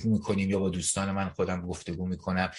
[0.04, 2.52] می‌کنیم یا با دوستان من خودم گفتگو می‌کنم.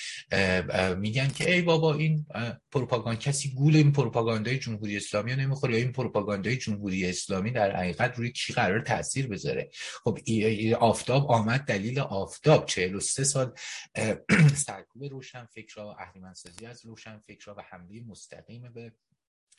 [0.98, 2.26] میگن که ای بابا این
[2.72, 7.76] پروپاگاند کسی گول این پروپاگاندای جمهوری اسلامی رو نمی‌خوره یا این پروپاگاندای جمهوری اسلامی در
[7.76, 9.70] حقیقت روی کی قرار تاثیر بذاره؟
[10.04, 10.18] خب
[10.78, 12.66] آفتاب آمد دلیل آفتاب.
[12.66, 13.52] 43 سال
[14.66, 18.92] سرکوب روشن فکر و اهریمنسازی از روشن فکر و حمله مستقیم به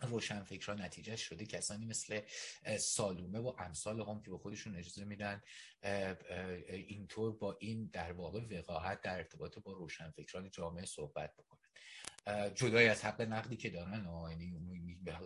[0.01, 2.21] روشن فکرها نتیجه شده کسانی مثل
[2.79, 5.41] سالومه و امثال هم که به خودشون اجازه میدن
[6.67, 11.59] اینطور با این در واقع وقاحت در ارتباط با روشن فکران جامعه صحبت بکنن.
[12.55, 14.55] جدای از حق نقدی که دارن یعنی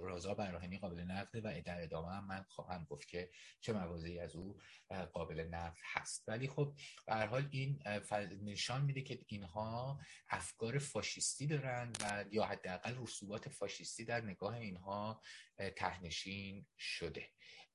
[0.01, 3.29] رازا براهنی قابل نقده و در ادامه هم من خواهم گفت که
[3.61, 4.59] چه موازی از او
[5.13, 6.23] قابل نقد هست.
[6.27, 6.73] ولی خب
[7.05, 7.79] به حال این
[8.41, 15.21] نشان میده که اینها افکار فاشیستی دارن و یا حداقل رسوبات فاشیستی در نگاه اینها
[15.75, 17.29] تهنشین شده.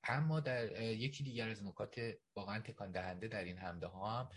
[0.08, 2.00] اما در یکی دیگر از نکات
[2.36, 4.28] واقعا تکان دهنده در این حمله ها هم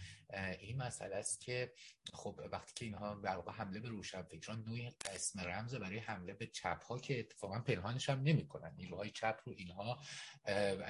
[0.60, 1.74] این مسئله است که
[2.14, 6.84] خب وقتی که اینها در حمله به روشنفکران نوعی اسم رمز برای حمله به چپ
[6.84, 8.74] ها که اتفاقا پنهانش هم نمی‌کنن.
[8.78, 10.00] نیروهای چپ رو اینها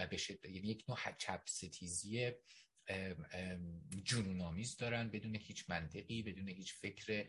[0.10, 2.32] به یعنی یک نوع چپ ستیزی
[4.04, 7.28] جنون آمیز دارن بدون هیچ منطقی بدون هیچ فکر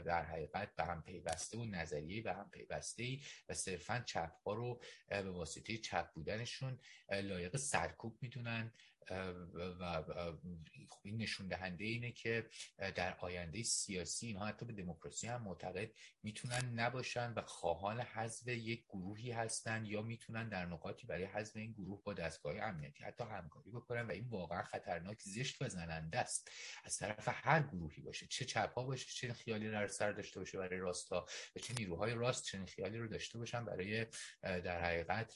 [0.00, 4.52] در حقیقت به هم پیوسته و نظریه به هم پیوسته ای و صرفا چپ ها
[4.52, 6.78] رو به واسطه چپ بودنشون
[7.10, 8.72] لایق سرکوب می‌دونن.
[9.10, 10.02] و
[10.88, 15.90] خب این نشون دهنده اینه که در آینده سیاسی اینها حتی به دموکراسی هم معتقد
[16.22, 21.72] می‌تونن نباشن و خواهان حذف یک گروهی هستن یا می‌تونن در نقاطی برای حذف این
[21.72, 26.50] گروه با دستگاه امنیتی حتی همکاری بکنن و این واقعا خطرناک زشت و زننده است.
[26.84, 30.58] از طرف هر گروهی باشه چه چپ ها باشه چه خیالی رو سر داشته باشه
[30.58, 34.06] برای راستا و چه نیروهای راست چه خیالی رو داشته باشن برای
[34.42, 35.34] در حقیقت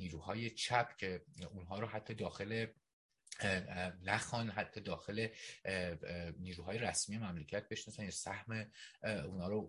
[0.00, 2.66] نیروهای چپ که اونها رو حتی داخل
[4.02, 5.28] نخوان حتی داخل
[6.38, 8.70] نیروهای رسمی مملکت بشناسن یا سهم
[9.02, 9.62] اونا رو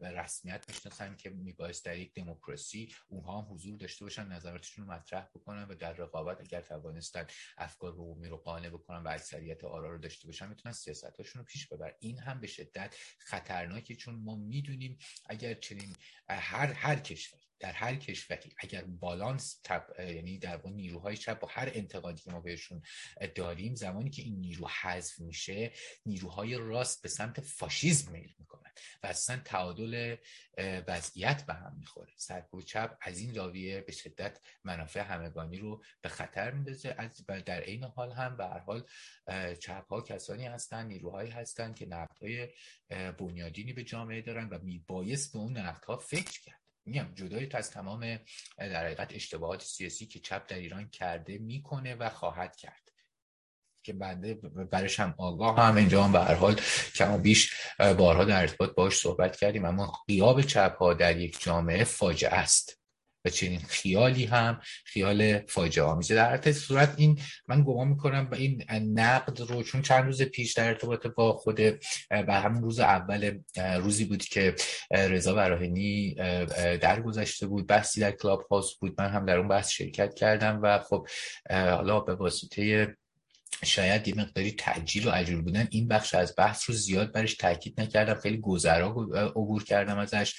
[0.00, 4.92] به رسمیت بشناسن که میبایست در یک دموکراسی اونها هم حضور داشته باشن نظراتشون رو
[4.92, 7.26] مطرح بکنن و در رقابت اگر توانستن
[7.58, 11.66] افکار عمومی رو قانع بکنن و اکثریت آرا رو داشته باشن می‌تونن سیاستاشون رو پیش
[11.66, 11.94] ببرن.
[12.00, 15.96] این هم به شدت خطرناکه چون ما می‌دونیم اگر چنین
[16.28, 19.86] هر هر کشور در هر کشوری اگر بالانس تب...
[19.98, 22.82] یعنی در اون نیروهای چپ با هر انتقادی که ما بهشون
[23.34, 25.72] داریم زمانی که این نیرو حذف میشه
[26.06, 28.70] نیروهای راست به سمت فاشیزم میل می‌کنن
[29.02, 30.16] و اصلا تعادل
[30.88, 32.12] وضعیت به هم می‌خوره.
[32.16, 36.94] سرکوب چپ از این زاویه به شدت منافع همگانی رو به خطر میندازه.
[36.98, 38.86] از در عین حال هم به هر حال
[39.60, 42.48] چپ ها کسانی هستن نیروهایی هستن که نقدهای
[43.18, 46.61] بنیادینی به جامعه دارن و میبایست به اون نقدها فکر کرد.
[46.84, 48.18] میگم جدای از تمام
[48.58, 52.82] در حقیقت اشتباهات سیاسی که چپ در ایران کرده می‌کنه و خواهد کرد.
[53.84, 54.34] که بنده
[54.70, 56.60] برش هم آگاه هم اینجا هم به هر حال
[56.94, 59.64] کما بیش بارها در ارتباط باش صحبت کردیم.
[59.64, 62.81] اما قیاب چپ ها در یک جامعه فاجعه است.
[63.24, 67.18] و چنین خیالی هم خیال فاجعه آمیزه در هر صورت این
[67.48, 71.56] من گمان می‌کنم این نقد رو چون چند روز پیش در ارتباط با خود
[72.10, 74.54] به همون روز اول روزی بود که
[74.90, 76.14] رضا براهنی
[76.80, 78.94] درگذشته بود بحثی در کلاب هاوس بود.
[78.98, 81.08] من هم در اون بحث شرکت کردم و خب
[81.50, 82.96] حالا به واسطه
[83.64, 87.80] شاید یه مقداری تعجیل و عجول بودن این بخش از بحث رو زیاد برش تاکید
[87.80, 88.14] نکردم.
[88.14, 88.86] خیلی گذرا
[89.36, 90.34] عبور کردم ازش.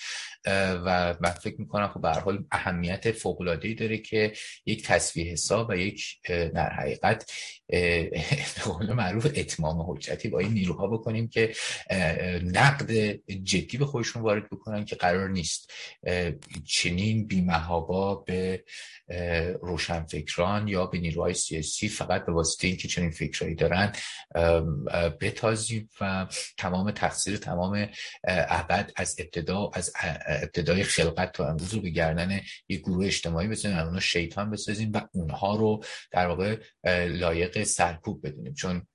[0.46, 4.34] و من فکر می‌کنم خب به حال اهمیت فوق داره که
[4.66, 7.32] یک تصویه حساب و یک در حقیقت
[8.88, 11.54] به معروف اتمام حجتی با این نیروها بکنیم که
[12.44, 12.92] نقد
[13.44, 15.72] جدی به خودشون وارد بکنن که قرار نیست
[16.66, 18.64] چنین بیمهابا به
[19.62, 23.92] روشنفکران یا به نیروهای سیاسی فقط به واسطه اینکه چنین فکرهایی دارن
[25.22, 26.28] بتازیم و
[26.58, 27.90] تمام تقصیر تمام
[28.28, 29.94] ابد از ابتدا از
[30.42, 35.02] ابتدای خلقت تا امروز رو به گردن یک گروه اجتماعی بزنیم اونها شیطان بسازیم و
[35.14, 36.58] اونها رو در واقع
[37.08, 38.54] لایق سرکوب بدونیم.
[38.54, 38.88] چون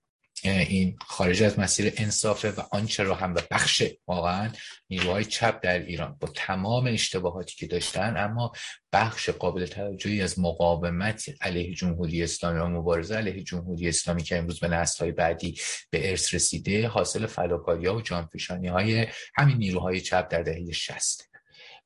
[0.45, 4.53] این خارج از مسیر انصافه و آنچه رو هم به بخش واقعا
[4.91, 8.53] نیروهای چپ در ایران با تمام اشتباهاتی که داشتن اما
[8.93, 14.61] بخش قابل توجهی از مقاومت علیه جمهوری اسلامی و مبارزه علیه جمهوری اسلامی که امروز
[14.61, 15.61] به های بعدی
[15.91, 21.28] به ارث رسیده حاصل فداکاری ها و جانفشانی های همین نیروهای چپ در دهه 60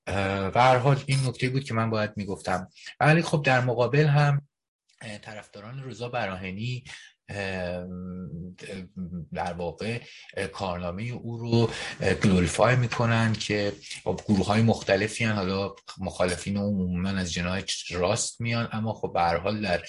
[0.07, 2.69] هر حال این نکته بود که من باید می‌گفتم.
[3.01, 4.49] ولی خب در مقابل هم
[5.23, 6.85] طرفداران رضا براهنی
[9.35, 10.01] در واقع
[10.53, 11.71] کارنامه او رو
[12.25, 13.73] گلوریفای می‌کنن که
[14.05, 15.33] خب گروه های مختلفی هن.
[15.33, 19.83] حالا مخالفین عموما از جناح راست میان اما خب به حال در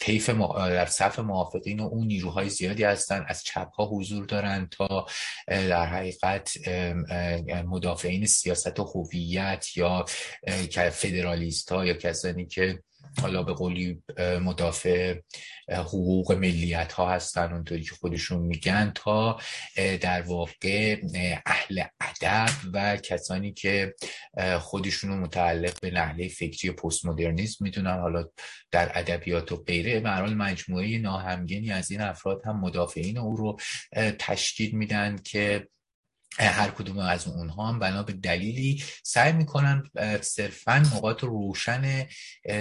[0.00, 5.06] طیف در صف موافقین اون نیروهای زیادی هستن از چپ ها حضور دارن تا
[5.46, 6.68] در حقیقت
[7.66, 10.04] مدافعین سیاست هویت یا
[10.92, 12.82] فدرالیست ها یا کسانی که
[13.20, 15.20] حالا به قولی مدافع
[15.68, 19.38] حقوق ملیت ها هستن اونطوری که خودشون میگن تا
[19.76, 20.96] در واقع
[21.46, 23.94] اهل ادب و کسانی که
[24.60, 28.24] خودشون متعلق به نحله فکری پست مدرنیسم می‌دونن حالا
[28.70, 33.56] در ادبیات و غیره به مجموعه ناهمگنی از این افراد هم مدافعین او رو
[34.18, 35.68] تشکیل میدن که
[36.38, 39.82] هر کدوم از اونها هم بنا به دلیلی سعی می‌کنن
[40.20, 42.06] صرفا نقاط روشن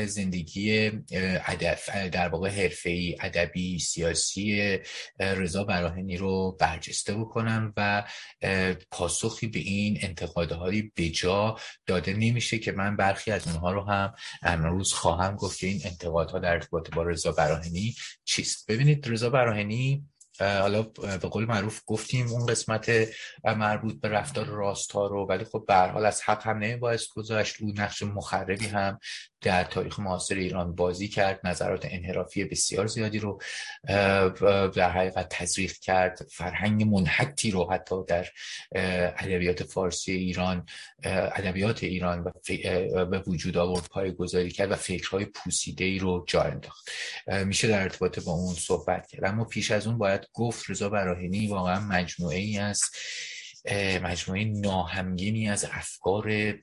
[0.05, 0.91] زندگی
[1.45, 4.77] ادب در واقع حرفه‌ای ادبی سیاسی
[5.19, 8.03] رضا براهنی رو برجسته بکنن و
[8.91, 14.13] پاسخی به این انتقادهای بجا داده نمیشه که من برخی از اونها رو هم
[14.43, 17.95] امروز خواهم گفت که این انتقادها در ارتباط با رضا براهنی
[18.25, 18.71] چیست.
[18.71, 20.05] ببینید رضا براهنی
[20.39, 20.81] حالا
[21.21, 22.91] به قول معروف گفتیم اون قسمت
[23.43, 27.73] مربوط به رفتار راستها رو ولی خب به حال از حق هم نمیبایست گذاشت اون
[27.79, 28.99] نقش مخربی هم
[29.45, 31.39] در تاریخ معاصر ایران بازی کرد.
[31.43, 33.41] نظرات انحرافی بسیار زیادی رو
[34.75, 36.27] در حقیقت تزریق کرد.
[36.31, 38.27] فرهنگ منحتی رو حتی در
[39.17, 40.65] ادبیات فارسی ایران
[41.03, 42.31] ادبیات ایران
[43.11, 46.89] به وجود آورد پای گذاری کرد و فکرهای پوسیده ای رو جا انداخت.
[47.27, 49.25] میشه در ارتباط با اون صحبت کرد.
[49.25, 52.97] اما پیش از اون باید گفت رضا براهنی واقعا مجموعه ای است
[54.01, 56.53] مجموعه ناهمگینی از افکار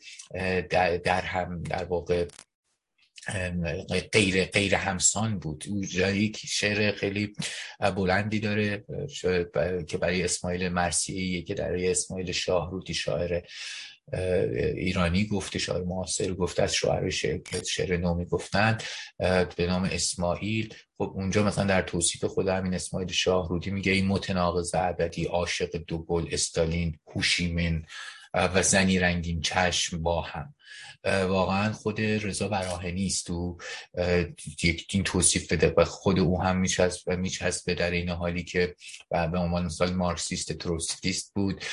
[1.05, 2.27] در هم در واقع
[4.13, 5.65] غیر غیر همسان بود.
[5.69, 7.33] او یک شعر خیلی
[7.97, 8.85] بلندی داره
[9.89, 13.41] که برای اسماعیل مرسیه که برای اسماعیل شاهروتی شاعر
[14.77, 17.11] ایرانی گفته شاعر معاصر گفته از شعر
[17.69, 18.83] شعر نومی گفتند
[19.57, 20.75] به نام اسماعیل.
[20.99, 26.27] خب اونجا مثلا در توصیف خود همین اسماعیل شاهرودی میگه این متناقض ابدی عاشق دوگل
[26.33, 27.85] استالین هوشیمن
[28.35, 30.55] و زنی رنگین چشم با هم.
[31.05, 33.31] واقعا خود رضا براهنی است.
[33.31, 33.59] و
[34.91, 36.57] این توصیف بده و خود او هم
[37.19, 38.75] میچسب به در این حالی که
[39.11, 41.65] به عنوان مثال مارکسیست تروسکیست بود.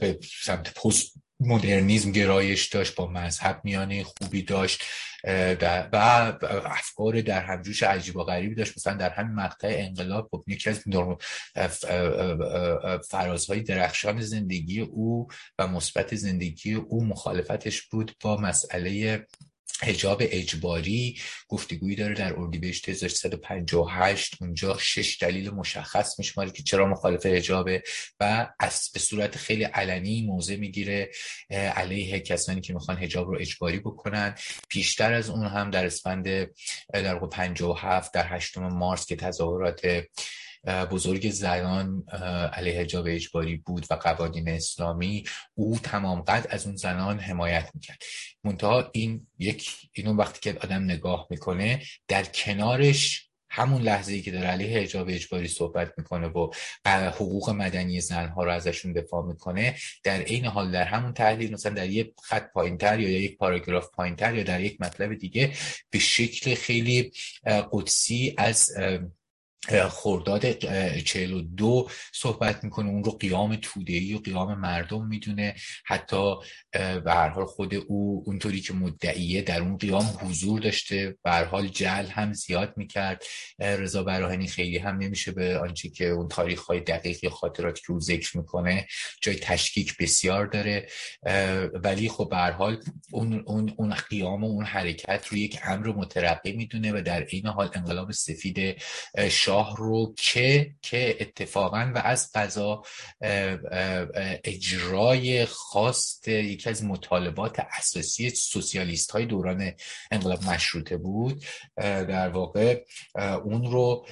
[0.00, 4.84] به سمت پست مدرنیزم گرایش داشت با مذهب میانه خوبی داشت
[5.24, 8.72] و افکار در همجوش عجیب و غریبی داشت.
[8.76, 11.84] مثلا در همین مقطع انقلاب خب یکی از
[13.08, 15.28] فرازهای درخشان زندگی او
[15.58, 19.26] و مثبت زندگی او مخالفتش بود با مسئله
[19.82, 27.26] هجاب اجباری گفتگویی داره در اردیبهشت 1358 اونجا شش دلیل مشخص میشماره که چرا مخالف
[27.26, 27.82] هجابه
[28.20, 31.10] و از به صورت خیلی علنی موضع می‌گیره
[31.50, 34.34] علیه کسانی که می‌خوان هجاب رو اجباری بکنن.
[34.68, 36.24] پیشتر از اون هم در اسفند
[36.92, 40.04] در 57 در 8 مارس که تظاهرات
[40.66, 42.04] بزرگ زنان
[42.52, 47.98] علیه حجاب اجباری بود و قوانین اسلامی او تمام قد از اون زنان حمایت می‌کرد.
[48.44, 54.30] منتها این یک اینو وقتی که آدم نگاه می‌کنه در کنارش همون لحظه ای که
[54.30, 56.50] در علیه حجاب اجباری صحبت می‌کنه و
[56.86, 61.90] حقوق مدنی زنها رو ازشون دفاع می‌کنه در عین حال در همون تحلیل مثلا در
[61.90, 65.52] یک خط پایینتر یا یک پاراگراف پایینتر یا در یک مطلب دیگه
[65.90, 67.12] به شکل خیلی
[67.72, 68.70] قدسی از
[69.88, 70.46] خورداد
[71.56, 72.88] دو صحبت می‌کنه.
[72.88, 75.54] اون رو قیام تودهی و قیام مردم می‌دونه.
[75.84, 76.34] حتی
[76.72, 81.16] به هر حال خود او اونطوری که مدعیه در اون قیام حضور داشته.
[81.22, 83.24] به هر حال جل هم زیاد می‌کرد.
[83.58, 87.92] رضا براهنی خیلی هم نمیشه به آنچه که اون تاریخ های دقیق یا خاطرات که
[87.92, 88.86] او ذکر می‌کنه.
[89.22, 90.86] جای تشکیک بسیار داره.
[91.84, 92.82] ولی خب به هر حال
[93.12, 97.46] اون, اون, اون قیام و اون حرکت رو یک امر مترقی می‌دونه و در این
[97.46, 98.82] حال انقلاب سفید
[99.50, 102.82] شاه رو که که اتفاقا و از قضا
[104.44, 109.72] اجرای خواست یکی از مطالبات اساسی سوسیالیست های دوران
[110.10, 111.44] انقلاب مشروطه بود.
[111.76, 112.84] در واقع
[113.44, 114.06] اون رو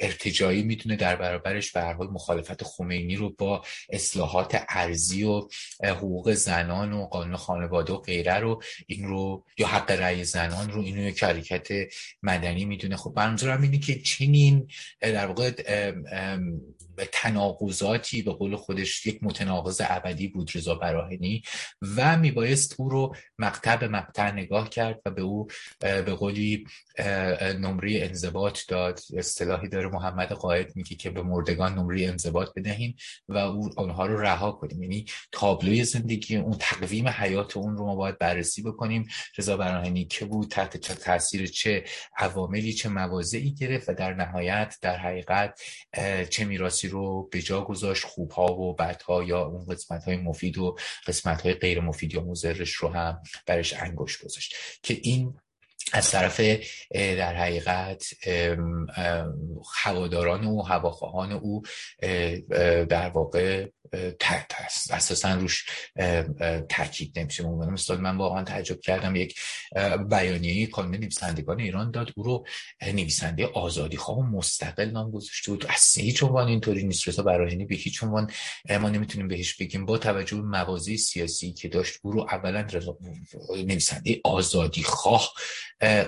[0.00, 5.48] ارتجایی می‌تونه در برابرش به حال مخالفت خمینی رو با اصلاحات ارزی و
[5.84, 10.82] حقوق زنان و قانون خانواده و غیره رو این رو یا حق رأی زنان رو
[10.82, 11.68] اینو یک حرکت
[12.22, 14.68] مدنی می‌دونه خب منظورم اینه که چنین این
[15.00, 15.50] در واقع
[17.12, 21.42] تناقضاتی به قول خودش یک متناقض ابدی بود رضا براهنی
[21.96, 25.48] و میبایست او رو مقطع به مقطع نگاه کرد و به او
[25.80, 26.66] به قولی
[27.58, 29.00] نمره انضباط داد.
[29.16, 32.96] اصطلاحی داره محمد قائد میگه که به مردگان نمره انضباط بدهیم
[33.28, 34.82] و او آنها رو رها کنیم.
[34.82, 39.08] یعنی تابلوی زندگی اون تقویم حیات اون رو ما باید بررسی بکنیم.
[39.38, 41.84] رضا براهنی که بود تحت تاثیر چه
[42.18, 45.60] عواملی چه مواضعی گرفت و در نهایت در حقیقت
[46.30, 46.44] چه
[46.88, 50.76] رو به جا گذاشت خوبها و بدها یا اون قسمت های مفید و
[51.06, 54.54] قسمت های غیر مفید یا مزرش رو هم برش انگشت گذاشت.
[54.82, 55.34] که این
[55.92, 56.40] از طرف
[56.90, 58.04] در حقیقت
[59.74, 61.62] هواداران او هواخواهان او
[62.88, 63.68] در واقع
[64.90, 65.66] اساسا روش
[66.68, 67.44] تاکید نمیشه.
[67.44, 69.40] عنوان مثال من واقعا تعجب کردم یک
[70.10, 72.12] بیانیه کانون نویسندگان ایران داد.
[72.16, 72.46] او رو
[72.82, 75.66] نویسنده آزادی خواه و مستقل نام گذاشته بود.
[75.68, 77.08] از هیچ عنوان اینطوری نیست.
[77.08, 78.30] رضا براهنی به هیچ عنوان
[78.80, 79.86] ما نمی‌تونیم بهش بگیم.
[79.86, 82.98] با توجه به موازی سیاسی که داشت او رو اولا رضا
[83.56, 85.32] نویسنده آزادی خواه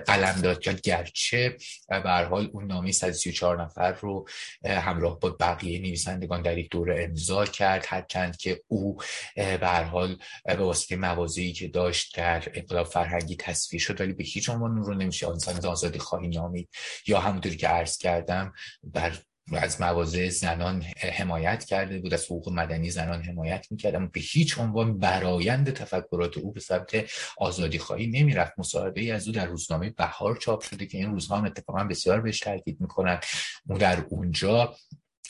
[0.07, 0.61] قلم داد.
[0.61, 1.57] کرد گرچه
[1.89, 4.29] به حال اون نامه 134 نفر رو
[4.65, 7.70] همراه با بقیه نویسندگان در یک دوره امضا کرد.
[7.79, 8.97] هرچند که او
[9.37, 14.25] به هر حال به واسطه موازی که داشت در انقلاب فرهنگی تصویر شد ولی به
[14.25, 16.69] هیچ عنوان رو نمیشه آن آزادی خواهی نامید.
[17.07, 18.53] یا همونطوری که عرض کردم
[18.83, 19.19] بر
[19.53, 24.59] از مواضع زنان حمایت کرده بود از حقوق مدنی زنان حمایت می‌کرد اما به هیچ
[24.59, 28.53] عنوان برایند تفکرات او به سمت آزادی خواهی نمی‌رفت.
[28.59, 32.21] مصاحبه ای از او در روزنامه بهار چاپ شده که این روزها هم اتفاقا بسیار
[32.21, 33.25] بهش تاکید می‌کنند
[33.69, 34.77] او در اونجا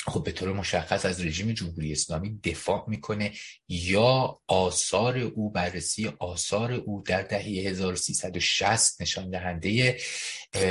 [0.07, 3.33] خب به طور مشخص از رژیم جمهوری اسلامی دفاع می‌کنه
[3.69, 9.99] یا آثار او بررسی آثار او در دهه 1360 نشان دهنده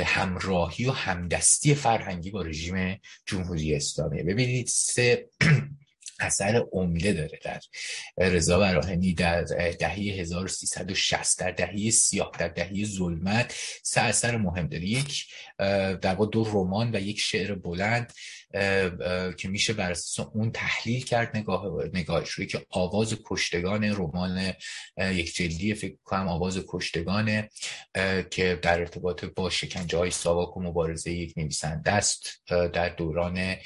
[0.04, 4.22] همراهی و همدستی فرهنگی با رژیم جمهوری اسلامی.
[4.22, 5.28] ببینید سه
[6.20, 7.60] اثر عمده داره در
[8.28, 9.42] رضا براهنی در
[9.80, 13.54] دهه 1360 در دهه سیاه در دهه ظلمت.
[13.82, 14.84] سه اثر مهم داره.
[14.84, 15.26] یک
[16.02, 18.12] در دو رمان و یک شعر بلند.
[19.36, 24.52] که میشه بر اساس اون تحلیل کرد نگاه نگاهش روی که آواز کشتگان رمان
[24.98, 27.48] یک جلدی فکر کنم آواز کشتگان
[28.30, 33.56] که در ارتباط با شکنجه های ساواک و مبارزه یک نویسنده است در دوران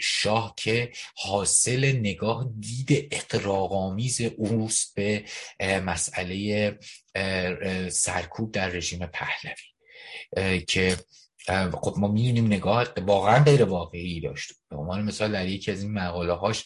[0.00, 5.24] شاه که حاصل نگاه دید اقراغامیز اوست به
[5.60, 6.78] مسئله
[7.90, 10.96] سرکوب در رژیم پهلوی که
[11.82, 14.61] خب ما می‌دونیم نگاه واقعا غیر واقعی داشت.
[14.72, 16.64] به عنوان مثال در یکی از این مقاله هاش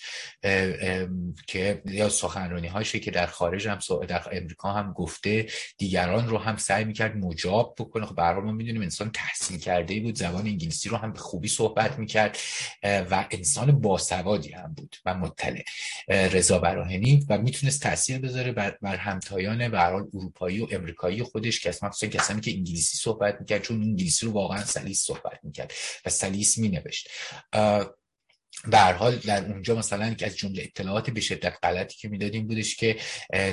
[1.46, 3.78] که یا سخنرانی هاشه که در خارج هم
[4.08, 5.46] در امریکا هم گفته
[5.78, 8.06] دیگران رو هم سعی می‌کرد مجاب بکنه.
[8.06, 12.38] خب ما می‌دونیم انسان تحصیل کرده بود زبان انگلیسی رو هم به خوبی صحبت می‌کرد
[12.82, 15.62] و انسان باسوادی هم بود و مطلع
[16.08, 21.68] رضا براهنی و می‌تونست تاثیر بذاره بر, بر همتایان به اروپایی و امریکایی خودش که
[21.68, 25.72] اصلا کسانی که انگلیسی صحبت می‌کرد چون انگلیسی رو واقعا سلیس صحبت می‌کرد
[26.06, 27.10] و سلیس مینوشت.
[28.70, 32.76] به حال در اونجا مثلا که از جمله اطلاعات به شدت غلطی که می‌دادیم بودش
[32.76, 32.96] که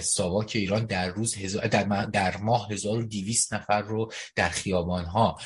[0.01, 5.37] ساواک ایران در روز هزار در, در ماه 1200 نفر رو در خیابان ها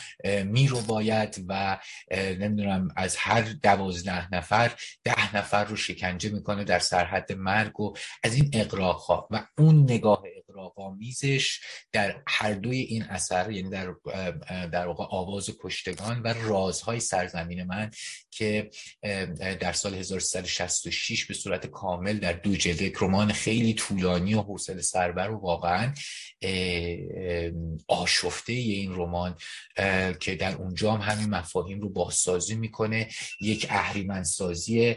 [0.46, 1.80] می رو باید و
[2.12, 4.72] نمی‌دونم از هر دوازده نفر
[5.04, 7.94] ده نفر رو شکنجه می‌کنه در سرحد مرگ و
[8.24, 10.24] از این اقراق ها و اون نگاه
[10.58, 11.60] اقراقامیزش
[11.92, 13.94] در هر دوی این اثر یعنی در
[14.68, 17.92] در واقع آواز کشتگان و رازهای سرزمین من
[18.32, 18.70] که
[19.60, 25.30] در سال 1366 به صورت کامل در دو جلد رمان خیلی طولانی و حوصله سربر
[25.30, 25.94] و واقعا
[27.88, 29.36] آشفته این رمان
[30.20, 33.08] که در اونجا هم همین مفاهیم رو بازسازی می‌کنه.
[33.42, 34.96] یک اهریمنسازی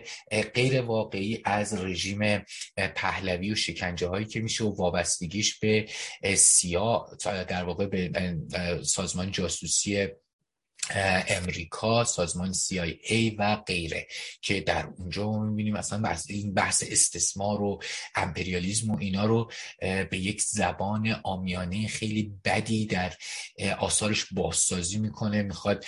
[0.55, 2.45] غیر واقعی از رژیم
[2.77, 5.87] پهلوی و شکنجه هایی که میشه و وابستگیش به
[6.37, 8.37] سیا در واقع به
[8.83, 10.09] سازمان جاسوسی
[11.29, 14.07] امریکا سازمان CIA و غیره
[14.43, 17.83] که در اونجا می‌بینیم اصلا بحث این بحث استثمار و
[18.17, 19.51] امپریالیزم و اینا رو
[19.81, 23.15] به یک زبان آمیانه خیلی بدی در
[23.79, 25.85] آثارش بازسازی می‌کنه می‌خواد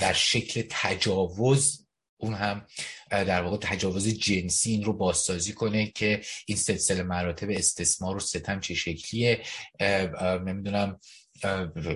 [0.00, 2.66] در شکل تجاوز اون هم
[3.10, 8.60] در واقع تجاوز جنسی این رو بازسازی کنه که این سلسله مراتب استثمار و ستم
[8.60, 9.42] چه شکلیه.
[10.46, 11.00] نمی‌دونم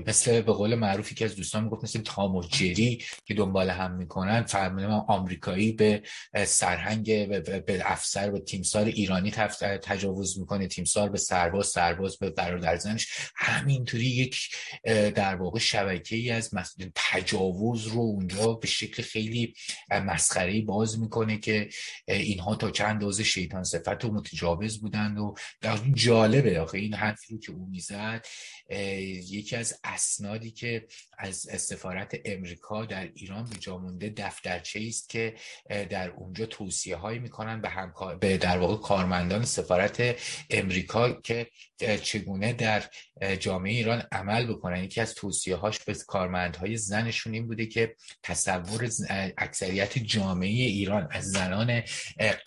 [0.07, 3.95] مثل به قول معروفی که از دوستان می‌گفت مثل تام و جری که دنبال هم
[3.95, 6.03] می‌کنن فرمانده آمریکایی به
[6.47, 7.29] سرهنگ
[7.65, 9.31] به افسر به تیمسار ایرانی
[9.83, 10.67] تجاوز می‌کنه.
[10.67, 13.09] تیمسار به سرباز سرباز به برادر زنش.
[13.37, 14.49] همینطوری یک
[14.85, 16.51] در واقع شبکه ای از
[16.95, 19.55] تجاوز رو اونجا به شکل خیلی
[19.91, 21.69] مسخره باز می‌کنه که
[22.09, 25.35] اینها تا چند دوز شیطان صفت و متجاوز بودند و
[25.95, 28.27] جالبه آخه این حرفی که او می‌زد
[29.31, 30.87] یکی از اسنادی که
[31.19, 35.35] از سفارت امریکا در ایران به جا مونده دفترچه است که
[35.69, 40.17] در اونجا توصیه هایی می‌کنن به همکار به در واقع کارمندان سفارت
[40.51, 41.47] امریکا که
[42.03, 42.85] چگونه در
[43.41, 44.85] جامعه ایران عمل بکنن.
[44.85, 48.91] یکی از توصیه هاش به کارمندهای زنشون این بوده که تصور
[49.39, 51.83] اکثریت جامعه ایران از زنان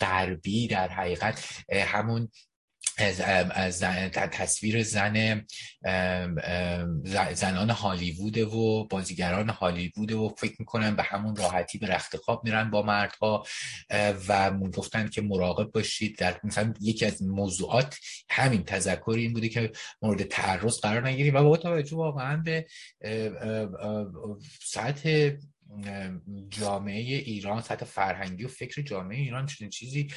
[0.00, 2.28] غربی در حقیقت همون
[2.98, 3.80] از
[4.32, 5.44] تصویر زن
[7.34, 12.70] زنان هالیوود و بازیگران هالیوود و فکر می‌کنن به همون راحتی به رخت خواب میرن
[12.70, 13.46] با مردها
[14.28, 16.18] و گفتن که مراقب باشید.
[16.18, 17.96] در مثلا یکی از موضوعات
[18.30, 19.72] همین تذکر این بوده که
[20.02, 21.34] مورد تعرض قرار نگیریم.
[21.34, 22.66] و با توجه واقعا به
[24.64, 25.30] سطح
[26.48, 30.08] جامعه ایران سطح فرهنگی و فکر جامعه ایران چنین چیزی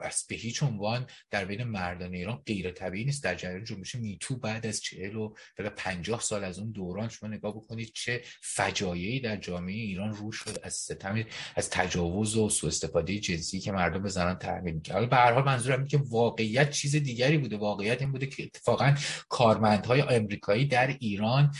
[0.00, 3.24] از به هیچ عنوان در بین مردان ایران غیر طبیعی نیست.
[3.24, 5.34] در جریان جنبش میتو بعد از چهل و
[5.76, 10.58] پنجاه سال از اون دوران شما نگاه بکنید چه فجایعی در جامعه ایران رو شد
[10.62, 11.24] از ستم
[11.56, 15.44] از تجاوز و سوء استفاده جنسی که مردم به زنان تحمیل می‌کرد به هر حال
[15.44, 17.56] منظورم اینه که واقعیت چیز دیگری بوده.
[17.56, 18.94] واقعیت این بوده که اتفاقا
[19.28, 21.54] کارمندهای آمریکایی در ایران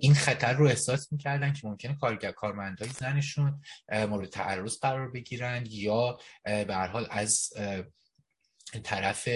[0.00, 3.60] این خطر رو احساس می‌کردن ممکنه کارگر کارمندای زنشون
[3.92, 7.52] مورد تعرض قرار بگیرند یا به هر حال از
[8.84, 9.28] طرف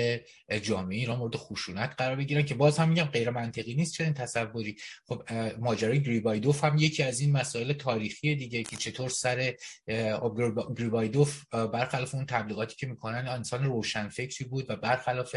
[0.63, 4.77] جامعه ایران مورد خشونت قرار بگیرن که باز هم میگم غیر منطقی نیست چنین تصوری.
[5.07, 9.55] خب ماجرای گریبایدوف هم یکی از این مسائل تاریخی دیگه که چطور سر
[10.77, 15.35] گریبایدوف برخلاف اون تبلیغاتی که می‌کنن انسان روشن فکری بود و برخلاف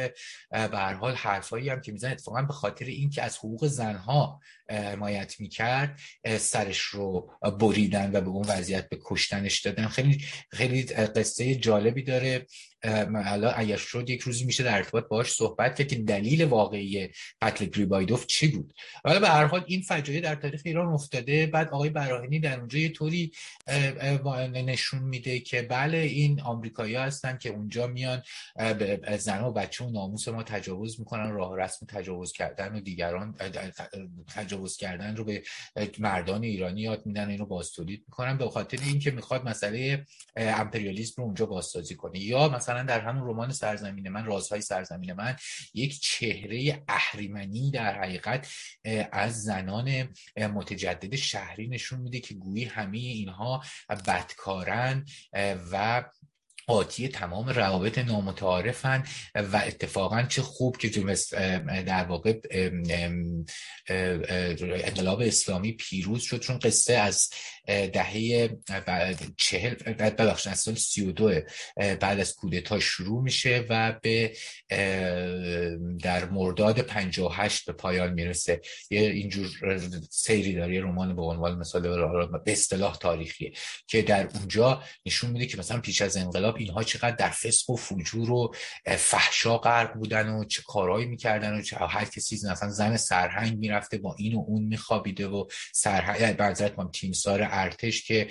[0.49, 4.39] به هر حال حرفایی هم که می‌زنن اتفاقا به خاطر اینکه از حقوق زنها
[4.69, 5.99] حمایت می‌کرد
[6.37, 9.87] سرش رو بریدن و به اون وضعیت به کشتنش دادن.
[9.87, 12.45] خیلی خیلی قصه جالبی داره.
[13.25, 17.09] حالا اگر شد یک روزی میشه در ارتباط باش صحبت کرد که دلیل واقعی
[17.41, 18.73] قتل گریبایدوف چی بود.
[19.03, 21.45] حالا به هر حال این فجایع در تاریخ ایران افتاده.
[21.45, 23.31] بعد آقای براهنی در اونجا یه طوری
[24.53, 28.23] نشون میده که بله این آمریکایی هستن که اونجا میان
[28.55, 33.35] به زن و بچه و ناموس ما تجاوز می‌کنن راه رسم تجاوز کردن و دیگران
[34.27, 35.43] تجاوز کردن رو به
[35.99, 40.05] مردان ایرانی یاد میدن اینو بازتولید می‌کنن به خاطر اینکه می‌خواد مسئله
[40.35, 42.19] امپریالیسم رو اونجا بازسازی کنه.
[42.19, 45.35] یا مثلا در همون رمان سرزمین من رازهای سرزمین من
[45.73, 48.47] یک چهره اهریمنی در حقیقت
[49.11, 50.07] از زنان
[50.37, 53.63] متجدد شهری نشون میده که گویی همه اینها
[54.07, 55.05] بدکارن
[55.71, 56.03] و
[56.69, 59.03] قاطی تمام روابط نامتعارفن
[59.35, 60.89] و اتفاقا چه خوب که
[61.85, 62.39] در واقع
[64.85, 66.39] انقلاب اسلامی پیروز شد.
[66.39, 67.29] چون قصه از
[67.69, 68.49] دهه
[69.37, 71.41] چهل ببخشید از سال سی و دو
[71.77, 74.33] بعد از کودتا شروع میشه و به
[76.03, 76.85] در مرداد
[77.31, 78.61] هشت به پایان می‌رسه.
[78.89, 79.49] یه اینجور
[80.09, 81.81] سیری داره یه رمان به عنوان مثال
[82.45, 83.51] به اصطلاح تاریخیه
[83.87, 87.75] که در اونجا نشون میده که مثلا پیش از انقلاب اینها چقدر در فسق و
[87.75, 88.53] فجور و
[88.85, 93.97] فحشا غرق بودن و چه کارهایی می‌کردن و چه هر کسی مثلا زن سرهنگ می‌رفته
[93.97, 98.27] با این و اون میخوابیده و سرهنگ بعضت ما تیمسار ارتش که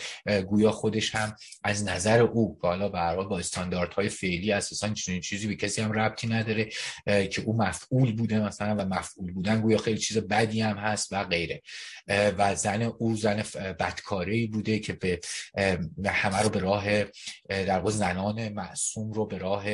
[0.46, 5.56] گویا خودش هم از نظر او بالا به با استانداردهای فعلی اساسا چنین چیزی به
[5.56, 6.68] کسی هم ربطی نداره
[7.06, 11.24] که او مفعول بوده مثلا و مفعول بودن گویا خیلی چیز بدی هم هست و
[11.24, 11.62] غیره.
[12.08, 17.04] و زن او زن بدکاری بوده که به همه رو به راه
[17.48, 19.64] در زنان معصوم رو به راه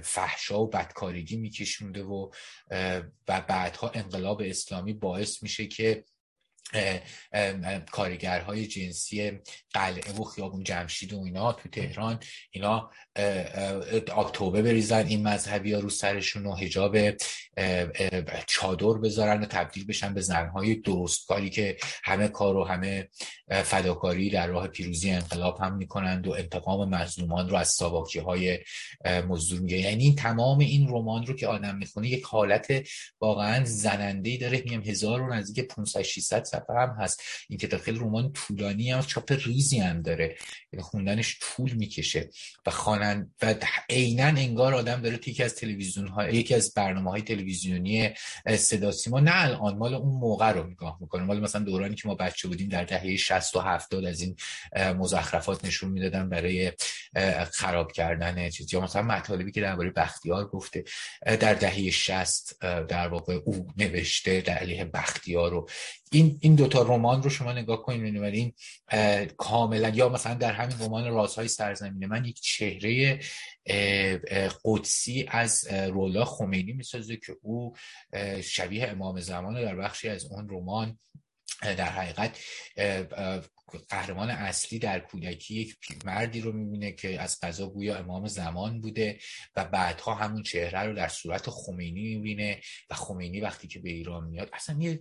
[0.00, 2.30] فحشا و بدکارگی میکشونده و
[3.28, 6.04] و بعدها انقلاب اسلامی باعث میشه که
[7.90, 9.40] کارگرهای جنسی
[9.72, 12.18] قلعه و خیابون جمشید و اینا تو تهران.
[12.50, 12.90] اینا
[14.12, 16.96] آکتوبه بریزن این مذهبی ها رو سرشون و هجاب
[18.46, 23.08] چادر بذارن و تبدیل بشن به زنهای درستکاری که همه کار و همه
[23.48, 28.58] فداکاری در راه پیروزی انقلاب هم می‌کنند و انتقام مظلومان رو از ساواکی های
[29.28, 29.78] مزدور میگه.
[29.78, 32.88] یعنی تمام این رمان رو که آدم می‌خونه یک حالت
[33.20, 34.62] واقعا زننده داره.
[34.62, 37.22] میم هزار و نزدیک 500 600 صفحه هم هست.
[37.48, 40.36] این کتاب خیلی رمان طولانی هم چاپ ریزی هم داره.
[40.72, 42.30] یعنی خوندنش طول می‌کشه.
[42.66, 43.54] و خوانن و
[43.90, 48.10] عینا انگار آدم داره یکی از تلویزیون ها یکی از برنامه های تلویزیونی
[48.56, 49.20] صدا سیما.
[49.20, 52.68] نه الان مال اون موقع رو نگاه می‌کنه مال مثلا دورانی که ما بچه بودیم
[52.68, 54.36] در دهه 60 و 70 از این
[54.76, 56.72] مزخرفات نشون می‌دادن برای
[57.52, 58.74] خراب کردن چیز.
[58.74, 60.84] یا مثلا مطالبی که درباره بختیار گفته.
[61.40, 62.56] در دهه 60
[62.88, 65.68] در واقع او نوشته در علیه بختیار رو
[66.12, 68.52] این این دوتا رمان رو شما نگاه کنید این
[69.36, 73.20] کاملا یا مثلا در همین رمان رازهای سرزمین من یک چهره
[74.64, 77.74] قدسی از رولا خمینی می‌سازه که او
[78.42, 80.98] شبیه امام زمان در بخشی از اون رمان
[81.62, 82.38] در حقیقت
[83.88, 89.18] قهرمان اصلی در کودکی یک مردی رو می‌بینه که از قضا گویا امام زمان بوده
[89.56, 92.60] و بعدها همون چهره رو در صورت خمینی می‌بینه
[92.90, 94.98] و خمینی وقتی که به ایران میاد اصلا یه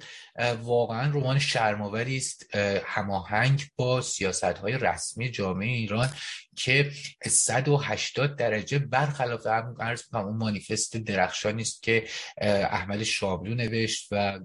[0.62, 2.56] واقعا رمان شرماوری است
[2.86, 6.10] هماهنگ با سیاست های رسمی جامعه ایران
[6.56, 6.92] که
[7.26, 12.08] 180 درجه برخلاف هم عرض اون مانیفست درخشانی است که
[12.42, 14.40] احمد شاملو نوشت و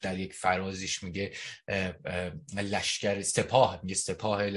[0.00, 1.32] در یک فرازیش میگه
[2.56, 4.50] لشکر سپاه میگه سپاه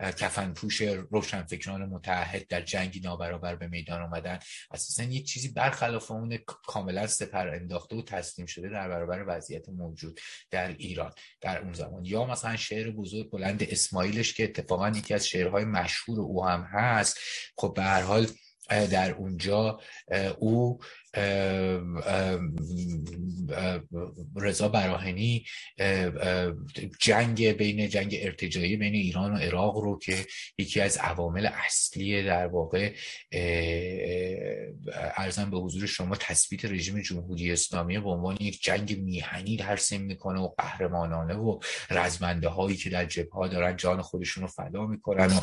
[0.00, 4.38] کفن پوش روشنفکران متحد در جنگی نابرابر به میدان آمدن.
[4.70, 10.20] اساسا یک چیزی برخلاف اون کاملا سپر انداخته و تسلیم شده در برابر وضعیت موجود
[10.50, 12.04] در ایران در اون زمان.
[12.04, 17.18] یا مثلا شعر بزرگ بلند اسماعیلش که اتفاقا یکی از شعرهای مشهور او هم هست.
[17.56, 18.26] خب به هر حال
[18.68, 19.80] در اونجا
[20.38, 20.78] او
[24.36, 25.44] رضا براهنی
[26.98, 30.26] جنگ بین جنگ ارتجایی بین ایران و عراق رو که
[30.58, 32.92] یکی از عوامل اصلی در واقع
[35.16, 40.40] ارزم به حضور شما تثبیت رژیم جمهوری اسلامی به عنوان یک جنگ میهنی ترسیم می‌کنه
[40.40, 41.58] و قهرمانانه و
[41.90, 45.40] رزمنده هایی که در جبه ها دارن جان خودشون رو فدا می‌کنن و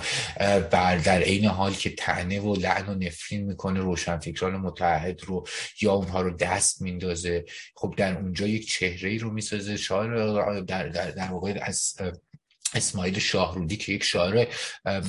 [0.60, 5.48] بر در عین حال که تنه و لعن و نفرین می‌کنه روشنفکران متحد رو
[5.82, 7.46] یا اونها رو دست میندازه.
[7.76, 9.78] خب در اونجا یک چهره ای رو می‌سازه.
[9.78, 11.96] شاید در, در, در واقع از
[12.76, 14.48] اسماعیل شاهرودی که یک شاعر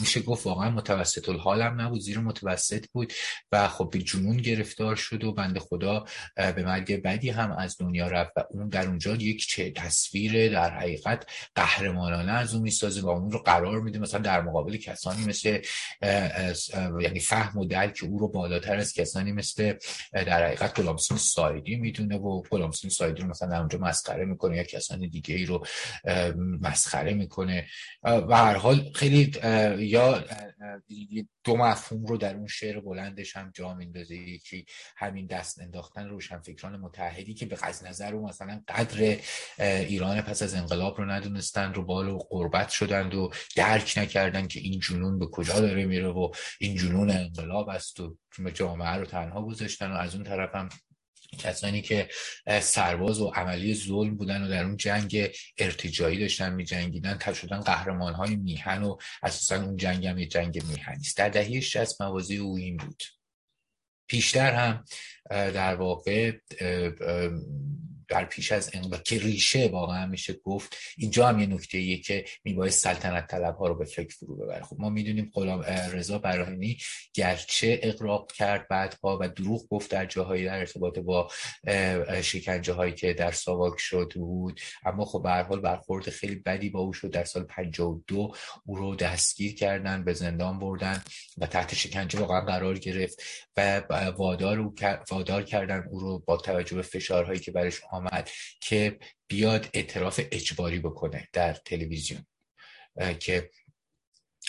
[0.01, 3.13] میشه گفت واقعا متوسط الحال هم نبود زیر متوسط بود
[3.53, 6.05] و خب به جنون گرفتار شد و بنده خدا
[6.37, 10.79] به مرگ بدی هم از دنیا رفت و اون در اونجا یک چه تصویر در
[10.79, 13.99] حقیقت قهرمانانه از اون می‌سازه و اون رو قرار میده.
[13.99, 15.59] مثلا در مقابل کسانی مثل
[17.01, 19.73] یعنی فهم و درک او رو بالاتر از کسانی مثل
[20.13, 24.65] در حقیقت غلامسین سایدی می‌دونه و غلامسین سایدی رو مثلا در اونجا مسخره می‌کنه یا
[24.65, 25.67] کسانی دیگه ای رو
[26.61, 27.56] مسخره می‌کنه.
[28.03, 29.33] و هر حال خیلی
[29.79, 30.25] یا
[31.45, 34.15] دو مفهوم رو در اون شعر بلندش هم جا میندازه.
[34.15, 39.17] یکی همین دست انداختن روشنفکران متحدی که به قصد نظر رو مثلا قدر
[39.59, 44.61] ایران پس از انقلاب رو ندونستن رو بال و قربت شدند و درک نکردن که
[44.61, 46.31] این جنون به کجا داره میره و
[46.61, 48.17] این جنون انقلاب است و
[48.55, 50.69] جامعه رو تنها گذاشتن و از اون طرف هم
[51.39, 52.09] کسانی که
[52.61, 58.15] سرباز و عملی ظلم بودن و در اون جنگ ارتجایی داشتن می جنگیدن شدن قهرمان
[58.15, 61.17] های میهن و اساسا اون جنگ هم جنگ میهنی است.
[61.17, 63.03] در دهه 60 موازی او این بود.
[64.09, 64.85] پیشتر هم
[65.31, 66.33] در واقع
[68.09, 72.25] در پیش از انقلاب که ریشه واقعا میشه گفت اینجا هم یه نکته ایه که
[72.45, 74.63] میباید سلطنت طلب ها رو به فکر فرو ببره.
[74.63, 75.61] خب ما می‌دونیم غلام
[75.93, 76.79] رضا براهنی
[77.15, 81.29] گرچه اقراق کرد بعدها و دروغ گفت در جاهایی در ارتباط با
[82.23, 84.61] شکنجه هایی که در ساواک شد بود.
[84.85, 87.11] اما خب به هر حال برخورد خیلی بدی با او شد.
[87.11, 88.33] در سال 52
[88.65, 91.03] او رو دستگیر کردن به زندان بردن
[91.39, 93.23] و تحت شکنجه واقعا قرار گرفت
[93.57, 93.83] و
[94.17, 94.73] وادار,
[95.11, 98.31] وادار کردن او رو با توجه به فشارهایی که برش آمد
[98.61, 102.27] که بیاد اعتراف اجباری بکنه در تلویزیون.
[103.21, 103.51] که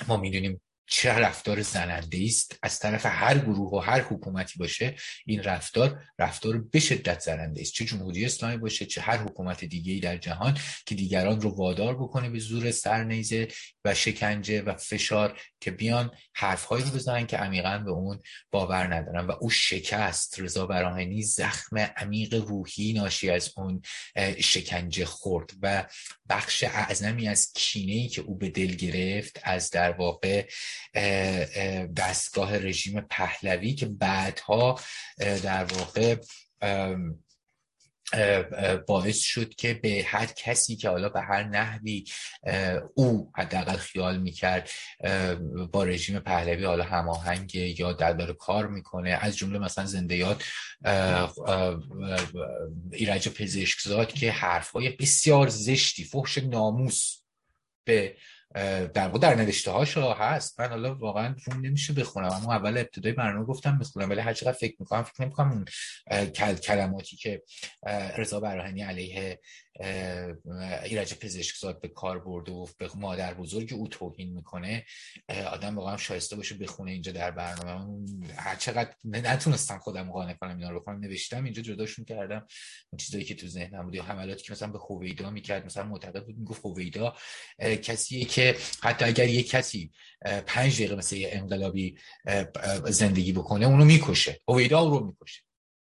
[0.07, 5.43] ما می‌دونیم چه رفتار زننده است از طرف هر گروه و هر حکومتی باشه این
[5.43, 10.17] رفتار رفتار به شدت زننده است چه جمهوری اسلامی باشه چه هر حکومت دیگه در
[10.17, 13.47] جهان که دیگران رو وادار بکنه به زور سرنیزه
[13.85, 18.19] و شکنجه و فشار که بیان حرفهایی رو بزنن که عمیقا به اون
[18.51, 19.27] باور ندارن.
[19.27, 20.39] و او شکست.
[20.39, 23.81] رضا براهنی زخم عمیق روحی ناشی از اون
[24.39, 25.85] شکنجه خورد و
[26.29, 30.47] بخش اعظمی از کینه که او به دل گرفت از در واقع
[31.97, 34.79] دستگاه رژیم پهلوی که بعدها
[35.17, 36.15] در واقع
[38.87, 42.05] باعث شد که به هر کسی که حالا به هر نحوی
[42.95, 44.69] او حداقل خیال می‌کرد
[45.71, 49.09] با رژیم پهلوی حالا هماهنگ یا در کار می‌کنه.
[49.21, 50.43] از جمله مثلا زندیات
[52.91, 57.17] ایرج پزشکزاد که حرفهای بسیار زشتی فحش ناموس
[57.83, 58.17] به
[58.53, 60.59] در در نوشته هاش هست.
[60.59, 62.31] من حالا واقعا روم نمیشه بخونم.
[62.31, 65.65] اما اول ابتدای برنامه گفتم می‌خونم ولی هر چقدر فکر می‌کنم فکر نمی‌کنم اون
[66.55, 67.43] کلماتی که
[68.17, 69.39] رضا براهنی علیه
[70.83, 74.85] ایرج پزشکزاد به کار برده و به مادر بزرگ او توهین می‌کنه
[75.51, 78.05] آدم واقعا شایسته باشه بخونه اینجا در برنامه.
[78.35, 82.47] هر چقدر نتونستم خودم قانع کنم اینا رو بخونم نوشتم اینجا جداشون کردم.
[82.89, 86.37] اون چیزایی که تو ذهنم بود حملاتی که مثلا به خویدا می‌کرد مثلا معتقد بود
[86.37, 87.15] می‌گفت خویدا
[87.59, 89.91] کسیه که حتی اگر یک کسی
[90.47, 91.97] پنج دقیقه مثل یه انقلابی
[92.85, 95.41] زندگی بکنه اونو می‌کشه خویدا او رو می‌کشه.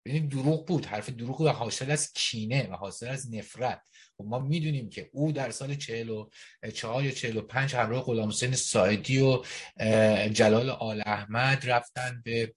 [0.07, 3.83] ببینید دروغ بود حرف دروغ و حاصل از کینه و حاصل از نفرت.
[4.19, 9.21] و خب ما می‌دونیم که او در سال 44 یا 45 همراه غلام حسین سایدی
[9.21, 9.43] و
[10.33, 12.55] جلال آل احمد رفتن به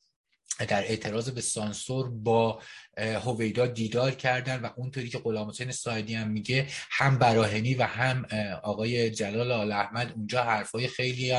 [0.59, 2.61] در اعتراض به سانسور با
[2.97, 8.25] هویدا دیدار کردن و اونطوری که غلام حسین سایدی هم میگه هم براهنی و هم
[8.63, 11.33] آقای جلال آل احمد اونجا حرفای خیلی